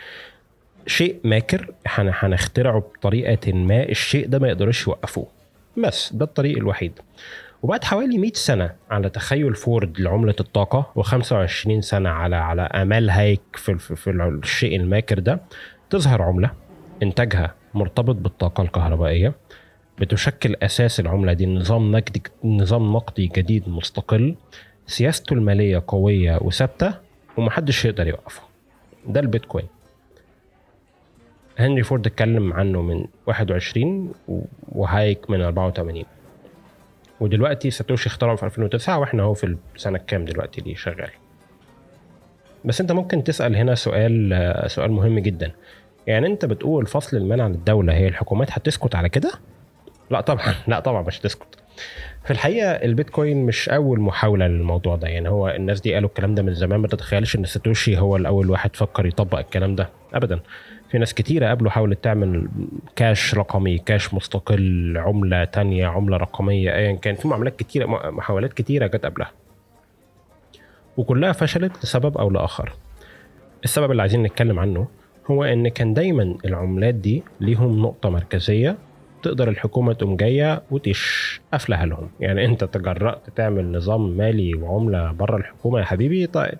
شيء 0.88 1.16
ماكر 1.24 1.72
هنخترعه 1.88 2.80
بطريقة 2.80 3.54
ما 3.54 3.84
الشيء 3.84 4.28
ده 4.28 4.40
ما 4.40 4.48
يقدرش 4.48 4.88
يوقفوه. 4.88 5.28
بس 5.78 6.14
ده 6.14 6.26
الطريق 6.26 6.58
الوحيد. 6.58 7.00
وبعد 7.64 7.84
حوالي 7.84 8.18
100 8.18 8.32
سنة 8.34 8.72
على 8.92 9.10
تخيل 9.10 9.56
فورد 9.56 10.00
لعملة 10.00 10.36
الطاقة 10.40 10.92
و25 11.00 11.80
سنة 11.80 12.10
على 12.10 12.36
على 12.36 12.62
أمال 12.62 13.10
هايك 13.10 13.42
في, 13.56 13.78
في 13.78 14.10
الشيء 14.12 14.76
الماكر 14.76 15.20
ده 15.20 15.42
تظهر 15.90 16.22
عملة 16.22 16.52
إنتاجها 17.04 17.56
مرتبط 17.74 18.16
بالطاقة 18.16 18.62
الكهربائية 18.64 19.34
بتشكل 20.00 20.56
أساس 20.64 21.00
العملة 21.00 21.34
دي 21.34 21.46
نظام 21.46 21.92
نقدي 21.92 22.22
نظام 22.44 22.94
نقدي 22.94 23.28
جديد 23.28 23.70
مستقل 23.70 24.36
سياسته 24.88 25.34
المالية 25.34 25.84
قوية 25.88 26.38
وثابتة 26.42 26.94
ومحدش 27.38 27.86
يقدر 27.86 28.08
يوقفه. 28.08 28.42
ده 29.08 29.20
البيتكوين. 29.20 29.66
هنري 31.60 31.84
فورد 31.84 32.08
اتكلم 32.08 32.54
عنه 32.54 32.82
من 32.82 33.06
21 33.28 34.14
وهايك 34.72 35.30
من 35.30 35.42
84 35.42 36.04
ودلوقتي 37.20 37.72
ساتوشي 37.72 38.10
اخترعه 38.10 38.36
في 38.36 38.44
2009 38.44 39.00
وإحنا 39.00 39.24
اهو 39.24 39.34
في 39.34 39.56
السنة 39.76 39.98
الكام 39.98 40.26
دلوقتي 40.26 40.62
اللي 40.62 40.76
شغال. 40.76 41.10
بس 42.66 42.82
انت 42.82 42.92
ممكن 42.92 43.24
تسأل 43.24 43.56
هنا 43.56 43.76
سؤال 43.76 44.64
سؤال 44.72 44.92
مهم 44.92 45.20
جدا. 45.20 45.52
يعني 46.08 46.28
انت 46.28 46.46
بتقول 46.46 46.86
فصل 46.86 47.18
المال 47.18 47.42
عن 47.42 47.52
الدولة 47.52 47.94
هي 47.94 48.08
الحكومات 48.08 48.52
هتسكت 48.52 48.96
على 48.96 49.10
كده؟ 49.10 49.32
لا 50.12 50.22
طبعا 50.22 50.54
لا 50.68 50.80
طبعا 50.80 51.02
مش 51.02 51.20
هتسكت. 51.20 51.48
في 52.24 52.32
الحقيقة 52.32 52.70
البيتكوين 52.72 53.46
مش 53.46 53.70
أول 53.70 54.00
محاولة 54.00 54.48
للموضوع 54.48 54.96
ده. 54.96 55.08
يعني 55.08 55.30
هو 55.30 55.50
الناس 55.50 55.82
دي 55.82 55.94
قالوا 55.94 56.10
الكلام 56.10 56.36
ده 56.36 56.44
من 56.44 56.54
زمان 56.54 56.80
ما 56.80 56.88
تتخيلش 56.88 57.36
إن 57.36 57.46
ساتوشي 57.46 58.00
هو 58.00 58.16
الأول 58.16 58.50
واحد 58.50 58.76
فكر 58.76 59.06
يطبق 59.06 59.40
الكلام 59.40 59.76
ده 59.76 59.90
ابدا. 60.14 60.40
في 60.92 60.98
ناس 60.98 61.14
كتيرة 61.14 61.50
قبله 61.50 61.70
حاولت 61.70 62.04
تعمل 62.04 62.48
كاش 62.96 63.36
رقمي 63.36 63.78
كاش 63.78 64.14
مستقل 64.14 64.98
عملة 64.98 65.44
تانية 65.44 65.88
عملة 65.88 66.18
رقمية 66.18 66.76
أيا 66.76 66.96
كان. 66.96 67.16
في 67.16 67.28
معاملات 67.28 67.56
كتيرة 67.56 67.86
محاولات 68.12 68.54
كتيرة 68.54 68.88
جت 68.88 69.06
قبلها. 69.06 69.32
وكلها 70.98 71.32
فشلت 71.32 71.84
لسبب 71.84 72.18
أو 72.18 72.30
لآخر. 72.30 72.72
السبب 73.64 73.92
اللي 73.92 74.02
عايزين 74.02 74.24
نتكلم 74.24 74.60
عنه 74.60 74.88
هو 75.32 75.44
إن 75.44 75.68
كان 75.68 75.94
دايما 75.94 76.38
العملات 76.46 76.96
دي 76.96 77.24
ليهم 77.40 77.80
نقطة 77.82 78.10
مركزية 78.10 78.78
تقدر 79.24 79.50
الحكومة 79.50 79.94
تقوم 79.94 80.16
جاية 80.16 80.62
وتش 80.72 81.42
قافلاها 81.52 81.86
لهم. 81.86 82.10
يعني 82.20 82.46
أنت 82.46 82.64
تجرأت 82.64 83.30
تعمل 83.36 83.72
نظام 83.72 84.18
مالي 84.18 84.54
وعملة 84.56 85.12
بره 85.12 85.38
الحكومة 85.38 85.80
يا 85.80 85.84
حبيبي 85.86 86.28
طيب 86.28 86.58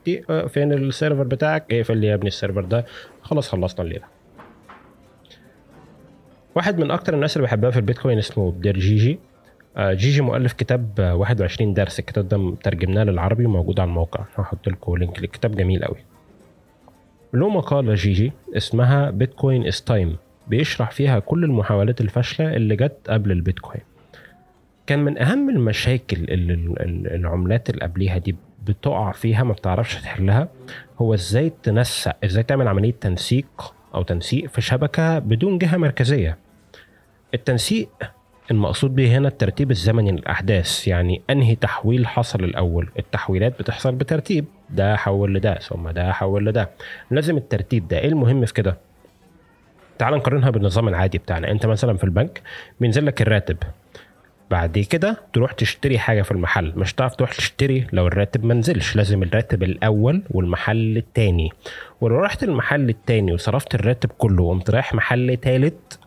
فين 0.48 0.74
ال 0.74 0.81
server 0.81 1.24
بتاعك؟ 1.24 1.74
اقفل 1.74 1.98
لي 1.98 2.08
يا 2.08 2.14
ابني 2.14 2.28
ال 2.28 2.33
server 2.33 2.62
ده؟ 2.62 2.86
خلاص 3.22 3.50
خلصنا 3.50 3.86
الليلة. 3.86 4.21
واحد 6.56 6.80
من 6.80 6.92
أكتر 6.92 7.14
الناس 7.14 7.38
اللي 7.38 7.48
بحبها 7.48 7.72
في 7.72 7.78
البيتكوين 7.78 8.18
اسمه 8.18 8.52
دير 8.52 8.80
جيجي. 8.80 9.20
آه، 9.78 9.94
جيجي 9.94 10.22
مؤلف 10.22 10.54
كتاب 10.54 11.00
21 11.00 11.74
درس. 11.74 12.00
الكتاب 12.00 12.28
ده 12.28 12.56
ترجمناه 12.64 13.04
للعربي 13.04 13.46
وموجود 13.46 13.80
على 13.80 13.88
الموقع. 13.88 14.26
هحط 14.36 14.68
لكم 14.70 14.98
link 14.98 15.20
للكتاب 15.20 15.56
جميل 15.56 15.84
قوي 15.84 15.98
له 17.34 17.50
مقالة 17.50 17.94
جيجي 17.94 18.32
اسمها 18.58 19.10
Bitcoin 19.10 19.68
is 19.68 19.82
time 19.82 20.18
بيشرح 20.48 20.92
فيها 20.92 21.20
كل 21.20 21.44
المحاولات 21.44 22.02
الفاشلة 22.02 22.56
اللي 22.56 22.76
جت 22.76 22.98
قبل 23.10 23.32
البيتكوين. 23.32 23.82
كان 24.88 25.00
من 25.00 25.18
أهم 25.18 25.50
المشاكل 25.50 26.18
اللي 26.24 26.54
العملات 27.16 27.70
اللي 27.70 27.82
قبليها 27.82 28.18
دي 28.18 28.36
بتقع 28.66 29.12
فيها 29.12 29.44
ما 29.44 29.54
بتعرفش 29.54 29.96
تحلها 30.02 30.48
هو 31.00 31.14
إزاي 31.14 31.52
تنسق 31.64 32.16
إزاي 32.24 32.44
تعمل 32.44 32.68
عملية 32.68 32.92
تنسيق 33.02 33.74
أو 33.96 34.04
تنسيق 34.04 34.50
في 34.50 34.62
شبكة 34.62 35.20
بدون 35.20 35.58
جهة 35.58 35.78
مركزية. 35.78 36.38
التنسيق 37.34 37.90
المقصود 38.52 38.96
به 38.96 39.18
هنا 39.18 39.28
الترتيب 39.28 39.72
الزمني 39.72 40.12
للأحداث 40.12 40.88
يعني 40.88 41.22
أنهي 41.30 41.56
تحويل 41.56 42.08
حصل 42.08 42.44
الأول. 42.44 42.90
التحويلات 43.00 43.60
بتحصل 43.60 43.96
بترتيب. 43.96 44.46
ده 44.70 44.96
حول 44.96 45.34
لده 45.34 45.60
ثم 45.60 45.90
ده 45.90 46.12
حول 46.12 46.46
لده. 46.46 46.70
لازم 47.12 47.38
الترتيب 47.38 47.88
ده. 47.88 48.00
إيه 48.00 48.08
المهم 48.08 48.46
في 48.46 48.54
كده؟ 48.54 48.78
تعال 49.98 50.14
نقارنها 50.14 50.50
بالنظام 50.50 50.88
العادي 50.88 51.18
بتاعنا. 51.18 51.52
أنت 51.52 51.66
مثلا 51.66 51.98
في 51.98 52.04
البنك 52.04 52.42
بينزل 52.80 53.06
لك 53.06 53.22
الراتب. 53.22 53.58
بعد 54.52 54.80
كده 54.80 55.18
تروح 55.34 55.52
تشتري 55.52 56.00
حاجة 56.00 56.22
في 56.22 56.32
المحل. 56.32 56.74
مش 56.76 56.94
هتعرف 56.94 57.16
تروح 57.16 57.34
تشتري 57.34 57.88
لو 57.94 58.08
الراتب 58.08 58.46
ما 58.46 58.54
نزلش. 58.54 58.96
لازم 58.96 59.24
الراتب 59.24 59.64
الأول 59.64 60.22
والمحل 60.32 60.98
التاني. 60.98 61.50
ولو 62.02 62.20
رحت 62.20 62.44
المحل 62.44 62.90
التاني 62.90 63.34
وصرفت 63.34 63.76
الراتب 63.76 64.10
كله 64.18 64.44
وقمت 64.44 64.70
رايح 64.70 64.94
محل 64.94 65.38
تالت 65.38 66.00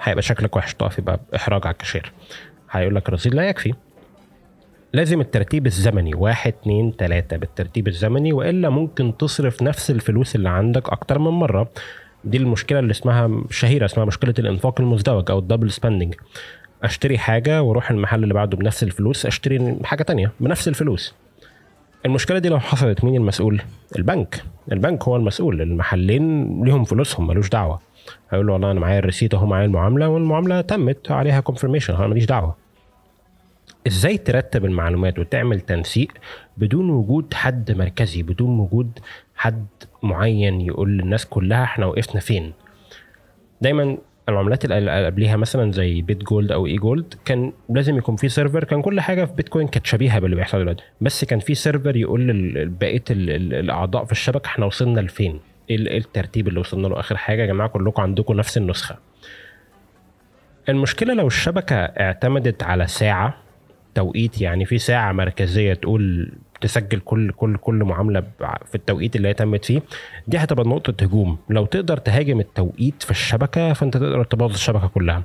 هيبقى 0.00 0.22
شكلك 0.22 0.56
وحش. 0.56 0.74
تقف 0.74 0.98
يبقى 0.98 1.20
إحراج 1.36 1.66
على 1.66 1.72
الكاشير. 1.72 2.12
هيقول 2.70 2.94
لك 2.94 3.08
الرصيد 3.08 3.34
لا 3.34 3.48
يكفي. 3.48 3.72
لازم 4.92 5.20
الترتيب 5.20 5.66
الزمني. 5.66 6.14
واحد 6.14 6.52
اتنين 6.60 6.96
تلاتة. 6.96 7.36
بالترتيب 7.36 7.88
الزمني 7.88 8.32
وإلا 8.32 8.68
ممكن 8.70 9.16
تصرف 9.16 9.62
نفس 9.62 9.90
الفلوس 9.90 10.36
اللي 10.36 10.48
عندك 10.48 10.88
أكتر 10.88 11.18
من 11.18 11.30
مرة. 11.30 11.70
دي 12.24 12.36
المشكلة 12.38 12.78
اللي 12.78 12.90
اسمها 12.90 13.44
شهيرة 13.50 13.84
اسمها 13.84 14.06
مشكلة 14.06 14.34
الإنفاق 14.38 14.80
المزدوج 14.80 15.30
أو 15.30 15.38
ال 15.38 15.43
double 15.43 15.70
spending 15.70 16.14
أشتري 16.82 17.18
حاجة 17.18 17.62
وأروح 17.62 17.90
المحل 17.90 18.22
اللي 18.22 18.34
بعده 18.34 18.56
بنفس 18.56 18.82
الفلوس 18.82 19.26
أشتري 19.26 19.76
حاجة 19.84 20.02
تانية 20.02 20.32
بنفس 20.40 20.68
الفلوس. 20.68 21.14
المشكلة 22.06 22.38
دي 22.38 22.48
لو 22.48 22.60
حصلت 22.60 23.04
مين 23.04 23.16
المسؤول؟ 23.16 23.62
البنك. 23.98 24.44
البنك 24.72 25.02
هو 25.04 25.16
المسؤول. 25.16 25.62
المحلين 25.62 26.64
ليهم 26.64 26.84
فلوسهم 26.84 27.26
ملوش 27.26 27.48
دعوة. 27.48 27.80
هيقول 28.30 28.46
له 28.46 28.52
والله 28.52 28.70
أنا 28.70 28.80
معايا 28.80 28.98
ال 28.98 29.02
receipt 29.02 29.34
أهو 29.34 29.46
معايا 29.46 29.66
المعاملة 29.66 30.08
والمعاملة 30.08 30.60
تمت 30.60 31.10
عليها 31.10 31.40
confirmation 31.40 31.94
أنا 31.94 32.06
ماليش 32.06 32.24
دعوة. 32.24 32.56
إزاي 33.86 34.18
ترتب 34.18 34.64
المعلومات 34.64 35.18
وتعمل 35.18 35.60
تنسيق 35.60 36.08
بدون 36.56 36.90
وجود 36.90 37.34
حد 37.34 37.70
مركزي 37.72 38.22
بدون 38.22 38.58
وجود 38.58 38.98
حد 39.36 39.66
معين 40.02 40.60
يقول 40.60 40.90
للناس 40.98 41.26
كلها 41.26 41.64
إحنا 41.64 41.86
وقفنا 41.86 42.20
فين؟ 42.20 42.52
دايما 43.60 43.98
العملات 44.28 44.64
اللي 44.64 45.06
قبليها 45.06 45.36
مثلا 45.36 45.72
زي 45.72 46.02
Bit 46.02 46.22
Gold 46.22 46.52
أو 46.52 46.66
e-gold 46.66 47.14
كان 47.24 47.52
لازم 47.68 47.96
يكون 47.96 48.16
في 48.16 48.28
server. 48.28 48.64
كان 48.64 48.82
كل 48.82 49.00
حاجة 49.00 49.24
في 49.24 49.32
بيتكوين 49.32 49.68
كانت 49.68 49.86
شبيهة 49.86 50.18
باللي 50.18 50.36
بيحصل 50.36 50.58
دلوقتي. 50.58 50.82
بس 51.00 51.24
كان 51.24 51.38
في 51.38 51.54
server 51.54 51.96
يقول 51.96 52.28
لبقيه 52.28 53.04
الأعضاء 53.10 54.04
في 54.04 54.12
الشبكة 54.12 54.46
إحنا 54.46 54.66
وصلنا 54.66 55.00
لفين؟ 55.00 55.40
إيه 55.70 55.98
الترتيب 55.98 56.48
اللي 56.48 56.60
وصلنا 56.60 56.88
له؟ 56.88 57.00
آخر 57.00 57.16
حاجة 57.16 57.40
يا 57.40 57.46
جماعة 57.46 57.68
كلكم 57.68 58.02
عندكم 58.02 58.34
نفس 58.34 58.56
النسخة. 58.56 58.98
المشكلة 60.68 61.14
لو 61.14 61.26
الشبكة 61.26 61.76
اعتمدت 61.76 62.62
على 62.62 62.86
ساعة 62.86 63.34
توقيت 63.94 64.40
يعني 64.40 64.64
في 64.64 64.78
ساعة 64.78 65.12
مركزية 65.12 65.74
تقول 65.74 66.32
تسجل 66.62 67.00
كل 67.00 67.32
كل 67.32 67.56
كل 67.56 67.74
معاملة 67.74 68.22
في 68.66 68.74
التوقيت 68.74 69.16
اللي 69.16 69.28
هي 69.28 69.34
تمت 69.34 69.64
فيه. 69.64 69.82
دي 70.26 70.38
هتبقى 70.38 70.68
نقطة 70.68 71.04
هجوم. 71.04 71.38
لو 71.48 71.66
تقدر 71.66 71.96
تهاجم 71.96 72.40
التوقيت 72.40 73.02
في 73.02 73.10
الشبكة 73.10 73.72
فأنت 73.72 73.96
تقدر 73.96 74.24
تبوظ 74.24 74.52
الشبكة 74.52 74.86
كلها. 74.88 75.22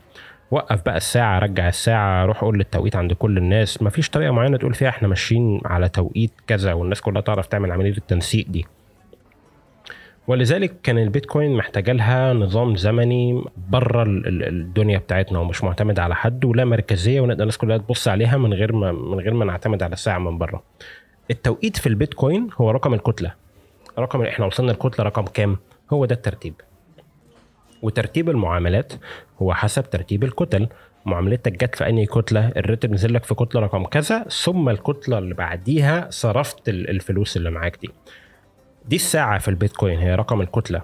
وقف 0.52 0.86
بقى 0.86 0.98
الساعة 0.98 1.40
رجع 1.40 1.68
الساعة 1.68 2.26
روح 2.26 2.42
قول 2.42 2.58
للتوقيت 2.58 2.96
عند 2.96 3.14
كل 3.14 3.38
الناس. 3.38 3.82
مفيش 3.82 4.10
طريقة 4.10 4.32
معينة 4.32 4.58
تقول 4.58 4.74
فيها 4.74 4.90
إحنا 4.90 5.08
ماشيين 5.08 5.62
على 5.66 5.90
توقيت 5.90 6.32
كذا 6.48 6.74
والناس 6.74 7.02
كلها 7.02 7.22
تعرف 7.22 7.48
تعمل 7.48 7.72
عملية 7.72 7.98
التنسيق 7.98 8.46
دي. 8.50 8.66
ولذلك 10.28 10.82
كان 10.84 10.98
البيتكوين 10.98 11.58
محتاجة 11.58 11.92
لها 11.92 12.34
نظام 12.34 12.76
زمني 12.76 13.44
بره 13.70 14.04
الدنيا 14.28 14.98
بتاعتنا 14.98 15.40
ومش 15.40 15.64
معتمد 15.64 16.00
على 16.00 16.16
حد 16.16 16.46
ولا 16.46 16.66
مركزية 16.66 17.22
ونقدر 17.22 17.42
الناس 17.42 17.58
كلها 17.58 17.78
تبص 17.78 18.08
عليها 18.08 18.38
من 18.38 18.54
غير 18.54 18.74
ما 18.74 18.92
من 18.92 19.20
غير 19.20 19.34
ما 19.34 19.46
نعتمد 19.46 19.84
على 19.84 19.94
الساعة 19.94 20.18
من 20.20 20.38
بره. 20.38 20.64
التوقيت 21.32 21.78
في 21.78 21.88
البيتكوين 21.90 22.50
هو 22.58 22.72
رقم 22.72 22.94
الكتلة. 22.94 23.34
رقم 24.00 24.22
إحنا 24.22 24.46
وصلنا 24.46 24.72
الكتلة 24.72 25.06
رقم 25.06 25.26
كام؟ 25.26 25.58
هو 25.94 26.06
ده 26.06 26.16
الترتيب. 26.16 26.54
وترتيب 27.82 28.30
المعاملات 28.30 28.94
هو 29.42 29.54
حسب 29.54 29.90
ترتيب 29.90 30.24
الكتل 30.24 30.68
معاملتك 31.06 31.64
جت 31.64 31.76
في 31.76 31.90
أنهي 31.90 32.06
كتلة 32.06 32.48
الريتم 32.58 32.94
نزل 32.94 33.14
لك 33.14 33.24
في 33.24 33.36
كتلة 33.36 33.62
رقم 33.62 33.84
كذا 33.86 34.24
ثم 34.24 34.70
الكتلة 34.70 35.18
اللي 35.18 35.34
بعديها 35.34 36.08
صرفت 36.10 36.70
الفلوس 36.70 37.38
اللي 37.38 37.50
معاك 37.52 37.78
دي 37.82 37.90
دي 38.86 38.96
الساعة 38.96 39.40
في 39.40 39.48
البيتكوين 39.48 40.00
هي 40.00 40.16
رقم 40.16 40.42
الكتلة 40.42 40.82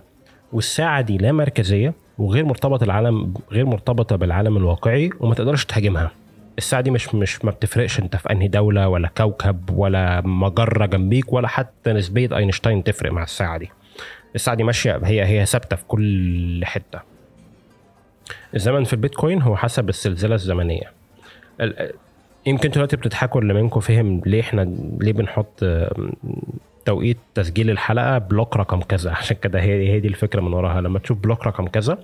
والساعة 0.53 1.01
دي 1.01 1.17
لا 1.17 1.31
مركزية 1.31 1.93
وغير 2.17 2.45
مرتبطة 2.45 2.83
العالم 2.83 3.33
غير 3.51 3.65
مرتبطة 3.65 4.15
بالعالم 4.15 4.57
الواقعي 4.57 5.09
وما 5.19 5.35
تقدرش 5.35 5.65
تهاجمها 5.65 6.11
الساعة 6.57 6.81
دي 6.81 6.91
مش 6.91 7.15
مش 7.15 7.45
ما 7.45 7.51
بتفرقش 7.51 7.99
انت 7.99 8.15
في 8.15 8.31
انهي 8.31 8.47
دولة 8.47 8.87
ولا 8.87 9.07
كوكب 9.17 9.69
ولا 9.69 10.21
مجرة 10.21 10.85
جنبيك 10.85 11.33
ولا 11.33 11.47
حتى 11.47 11.93
نسبية 11.93 12.37
أينشتاين 12.37 12.83
تفرق 12.83 13.11
مع 13.11 13.23
الساعة 13.23 13.57
دي. 13.57 13.71
الساعة 14.35 14.57
دي 14.57 14.63
ماشية 14.63 14.99
هي 15.03 15.25
هي 15.25 15.45
ثابتة 15.45 15.75
في 15.75 15.85
كل 15.87 16.61
حتة. 16.65 16.99
الزمن 18.55 18.83
في 18.83 18.93
البيتكوين 18.93 19.41
هو 19.41 19.55
حسب 19.55 19.89
السلسلة 19.89 20.35
الزمنية. 20.35 20.91
يمكن 22.45 22.69
دلوقتي 22.69 22.97
بتضحكوا 22.97 23.41
اللي 23.41 23.53
منكم 23.53 23.79
فهم 23.79 24.21
ليه 24.25 24.41
إحنا 24.41 24.61
ليه 24.99 25.13
بنحط 25.13 25.63
توقيت 26.85 27.17
تسجيل 27.35 27.69
الحلقة 27.69 28.17
block 28.17 28.57
رقم 28.57 28.81
كذا. 28.81 29.11
عشان 29.11 29.37
كده 29.41 29.61
هي 29.61 29.89
هي 29.89 29.99
دي 29.99 30.07
الفكرة 30.07 30.41
من 30.41 30.53
وراها. 30.53 30.81
لما 30.81 30.99
تشوف 30.99 31.17
block 31.17 31.47
رقم 31.47 31.67
كذا 31.67 31.97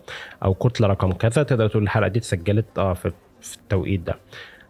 أو 0.44 0.54
كتلة 0.54 0.88
رقم 0.88 1.12
كذا 1.12 1.44
تقدر 1.44 1.68
تقول 1.68 1.84
الحلقة 1.84 2.08
دي 2.08 2.20
اتسجلت 2.20 2.66
آه 2.78 2.94
في, 2.94 3.12
في 3.42 3.58
التوقيت 3.58 4.00
ده. 4.00 4.16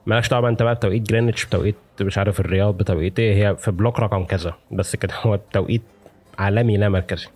مالكش 0.06 0.30
دعوه 0.30 0.50
انت 0.50 0.64
بقى 0.64 0.76
بتوقيت 0.76 1.10
جرينتش 1.10 1.46
بتوقيت 1.46 1.76
مش 2.02 2.18
عارف 2.18 2.40
الرياض 2.40 2.78
بتوقيت 2.78 3.20
إيه. 3.20 3.50
هي 3.50 3.56
في 3.56 3.72
block 3.72 4.00
رقم 4.00 4.24
كذا. 4.24 4.54
بس 4.72 4.96
كده 4.96 5.14
هو 5.22 5.40
توقيت 5.54 5.82
عالمي 6.40 6.78
لا 6.78 6.90
مركزي. 6.90 7.28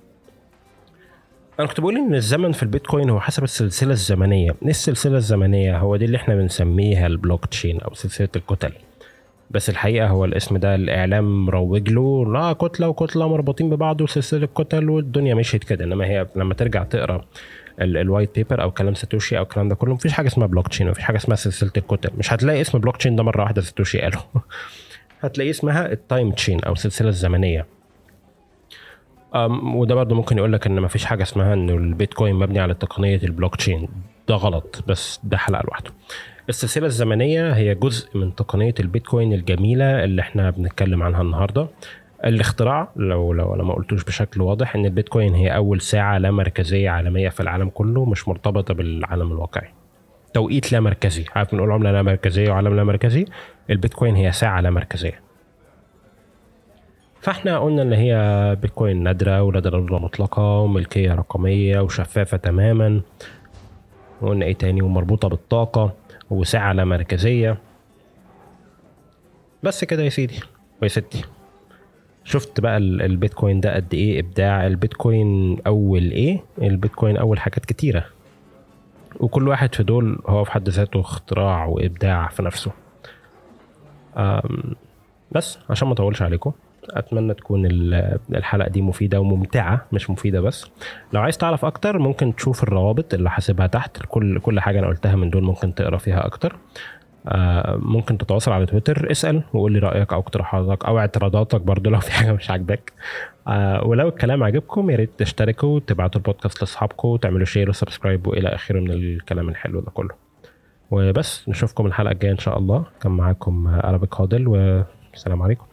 أنا 1.59 1.67
كنت 1.67 1.79
بقول 1.79 1.97
إن 1.97 2.15
الزمن 2.15 2.51
في 2.51 2.63
البيتكوين 2.63 3.09
هو 3.09 3.19
حسب 3.19 3.43
السلسلة 3.43 3.91
الزمنية. 3.91 4.55
إيه 4.63 4.69
السلسلة 4.69 5.17
الزمنية؟ 5.17 5.77
هو 5.77 5.95
دي 5.95 6.05
اللي 6.05 6.17
إحنا 6.17 6.35
بنسميها 6.35 7.07
البلوك 7.07 7.45
تشين 7.45 7.81
أو 7.81 7.93
سلسلة 7.93 8.29
الكتل. 8.35 8.71
بس 9.51 9.69
الحقيقة 9.69 10.07
هو 10.07 10.25
الاسم 10.25 10.57
ده 10.57 10.75
الإعلام 10.75 11.45
مروج 11.45 11.89
له 11.89 12.33
لا 12.33 12.53
كتلة 12.53 12.89
وكتلة 12.89 13.27
مربوطين 13.27 13.69
ببعض 13.69 14.01
وسلسلة 14.01 14.45
كتل 14.45 14.89
والدنيا 14.89 15.35
مشيت 15.35 15.63
كده. 15.63 15.85
إنما 15.85 16.05
هي 16.05 16.27
لما 16.35 16.53
ترجع 16.53 16.83
تقرأ 16.83 17.25
ال 17.81 17.90
white 17.90 18.35
paper 18.35 18.61
أو 18.61 18.71
كلام 18.71 18.93
ساتوشي 18.93 19.37
أو 19.37 19.43
الكلام 19.43 19.69
ده 19.69 19.75
كله 19.75 19.93
مفيش 19.93 20.13
حاجة 20.13 20.27
اسمها 20.27 20.47
بلوك 20.47 20.67
تشين 20.67 20.89
مفيش 20.89 21.03
حاجة 21.03 21.17
اسمها 21.17 21.35
سلسلة 21.35 21.71
الكتل. 21.77 22.09
مش 22.17 22.33
هتلاقي 22.33 22.61
اسم 22.61 22.79
بلوك 22.79 22.97
تشين 22.97 23.15
ده 23.15 23.23
مرة 23.23 23.41
واحدة 23.41 23.61
ساتوشي 23.61 24.01
قاله. 24.01 24.23
هتلاقي 25.21 25.49
اسمها 25.49 25.91
ال 25.91 25.99
time 25.99 26.31
chain 26.31 26.63
أو 26.63 26.73
السلسلة 26.73 27.09
الزمنية. 27.09 27.65
وده 29.63 29.95
برضه 29.95 30.15
ممكن 30.15 30.37
يقول 30.37 30.53
لك 30.53 30.67
إن 30.67 30.81
مفيش 30.81 31.05
حاجة 31.05 31.23
اسمها 31.23 31.53
إن 31.53 31.69
البيتكوين 31.69 32.35
مبني 32.35 32.59
على 32.59 32.73
تقنية 32.73 33.19
البلوك 33.23 33.55
تشين 33.55 33.87
ده 34.27 34.35
غلط 34.35 34.83
بس 34.87 35.19
ده 35.23 35.37
حلقة 35.37 35.63
لوحده. 35.67 35.91
السلسلة 36.49 36.85
الزمنية 36.85 37.53
هي 37.53 37.75
جزء 37.75 38.17
من 38.17 38.35
تقنية 38.35 38.73
البيتكوين 38.79 39.33
الجميلة 39.33 40.03
اللي 40.03 40.21
إحنا 40.21 40.49
بنتكلم 40.49 41.03
عنها 41.03 41.21
النهارده. 41.21 41.67
الاختراع 42.25 42.91
لو 42.95 43.33
لو 43.33 43.55
أنا 43.55 43.63
ما 43.63 43.73
قلتوش 43.73 44.03
بشكل 44.03 44.41
واضح 44.41 44.75
إن 44.75 44.85
البيتكوين 44.85 45.33
هي 45.33 45.55
أول 45.55 45.81
ساعة 45.81 46.17
لا 46.17 46.31
مركزية 46.31 46.89
عالمية 46.89 47.29
في 47.29 47.39
العالم 47.39 47.69
كله 47.69 48.05
مش 48.05 48.27
مرتبطة 48.27 48.73
بالعالم 48.73 49.31
الواقعي. 49.31 49.67
توقيت 50.33 50.71
لا 50.71 50.79
مركزي 50.79 51.25
عارف 51.35 51.51
بنقول 51.51 51.71
عمله 51.71 51.91
لا 51.91 52.01
مركزية 52.01 52.49
وعالم 52.51 52.75
لا 52.75 52.83
مركزي؟ 52.83 53.25
البيتكوين 53.69 54.15
هي 54.15 54.31
ساعة 54.31 54.61
لا 54.61 54.69
مركزية. 54.69 55.19
فاحنا 57.23 57.59
قلنا 57.59 57.81
إن 57.81 57.93
هي 57.93 58.57
بيتكوين 58.61 59.03
نادرة 59.03 59.43
ولا 59.43 59.59
ضروره 59.59 59.99
مطلقة 59.99 60.59
وملكية 60.59 61.15
رقمية 61.15 61.79
وشفافة 61.79 62.37
تماما. 62.37 63.01
وقلنا 64.21 64.45
إيه 64.45 64.53
تاني؟ 64.53 64.81
ومربوطة 64.81 65.27
بالطاقة 65.27 65.93
وساعة 66.29 66.73
لا 66.73 66.85
مركزية. 66.85 67.57
بس 69.63 69.83
كده 69.83 70.03
يا 70.03 70.09
سيدي 70.09 70.39
ويا 70.81 70.87
ستي. 70.87 71.23
شفت 72.23 72.59
بقى 72.59 72.77
البيتكوين 72.77 73.59
ده 73.59 73.75
قد 73.75 73.93
إيه؟ 73.93 74.19
إبداع. 74.19 74.67
البيتكوين 74.67 75.57
أول 75.67 76.11
إيه؟ 76.11 76.39
البيتكوين 76.61 77.17
أول 77.17 77.39
حاجات 77.39 77.65
كتيرة. 77.65 78.05
وكل 79.19 79.47
واحد 79.47 79.75
في 79.75 79.83
دول 79.83 80.19
هو 80.27 80.43
في 80.43 80.51
حد 80.51 80.69
ذاته 80.69 80.99
اختراع 80.99 81.65
وإبداع 81.65 82.27
في 82.27 82.43
نفسه. 82.43 82.71
بس 85.31 85.59
عشان 85.69 85.87
ما 85.87 85.93
أطولش 85.93 86.21
عليكم. 86.21 86.51
أتمنى 86.89 87.33
تكون 87.33 87.65
الحلقة 88.35 88.69
دي 88.69 88.81
مفيدة 88.81 89.19
وممتعة 89.19 89.85
مش 89.91 90.09
مفيدة 90.09 90.41
بس. 90.41 90.71
لو 91.13 91.21
عايز 91.21 91.37
تعرف 91.37 91.65
أكتر 91.65 91.99
ممكن 91.99 92.35
تشوف 92.35 92.63
الروابط 92.63 93.13
اللي 93.13 93.29
هاسيبها 93.29 93.67
تحت 93.67 93.97
كل 94.07 94.39
كل 94.39 94.59
حاجة 94.59 94.79
أنا 94.79 94.87
قلتها 94.87 95.15
من 95.15 95.29
دول 95.29 95.43
ممكن 95.43 95.75
تقرأ 95.75 95.97
فيها 95.97 96.25
أكتر. 96.25 96.55
آه 97.27 97.75
ممكن 97.75 98.17
تتواصل 98.17 98.51
على 98.51 98.65
تويتر 98.65 99.11
اسأل 99.11 99.43
وقول 99.53 99.71
لي 99.71 99.79
رأيك 99.79 100.13
أو 100.13 100.19
اقتراحاتك 100.19 100.85
أو 100.85 100.99
اعتراضاتك 100.99 101.61
برضو 101.61 101.89
لو 101.89 101.99
في 101.99 102.11
حاجة 102.11 102.31
مش 102.31 102.51
عاجباك. 102.51 102.91
آه 103.47 103.87
ولو 103.87 104.07
الكلام 104.07 104.43
عجبكم 104.43 104.89
يا 104.89 104.95
ريت 104.95 105.09
تشتركوا 105.17 105.69
وتبعتوا 105.75 106.21
البودكاست 106.21 106.61
لأصحابكم 106.61 107.07
وتعملوا 107.07 107.45
share 107.45 107.69
و 107.69 107.75
subscribe 107.75 108.27
وإلى 108.27 108.49
اخره 108.49 108.79
من 108.79 108.91
الكلام 108.91 109.49
الحلو 109.49 109.79
ده 109.79 109.91
كله. 109.91 110.15
وبس 110.91 111.49
نشوفكم 111.49 111.85
الحلقة 111.85 112.11
الجاية 112.11 112.31
إن 112.31 112.37
شاء 112.37 112.57
الله. 112.57 112.85
كان 113.01 113.11
معاكم 113.11 113.67
أرابيك 113.67 114.21
هادل 114.21 114.47
والسلام 114.47 115.41
عليكم. 115.41 115.65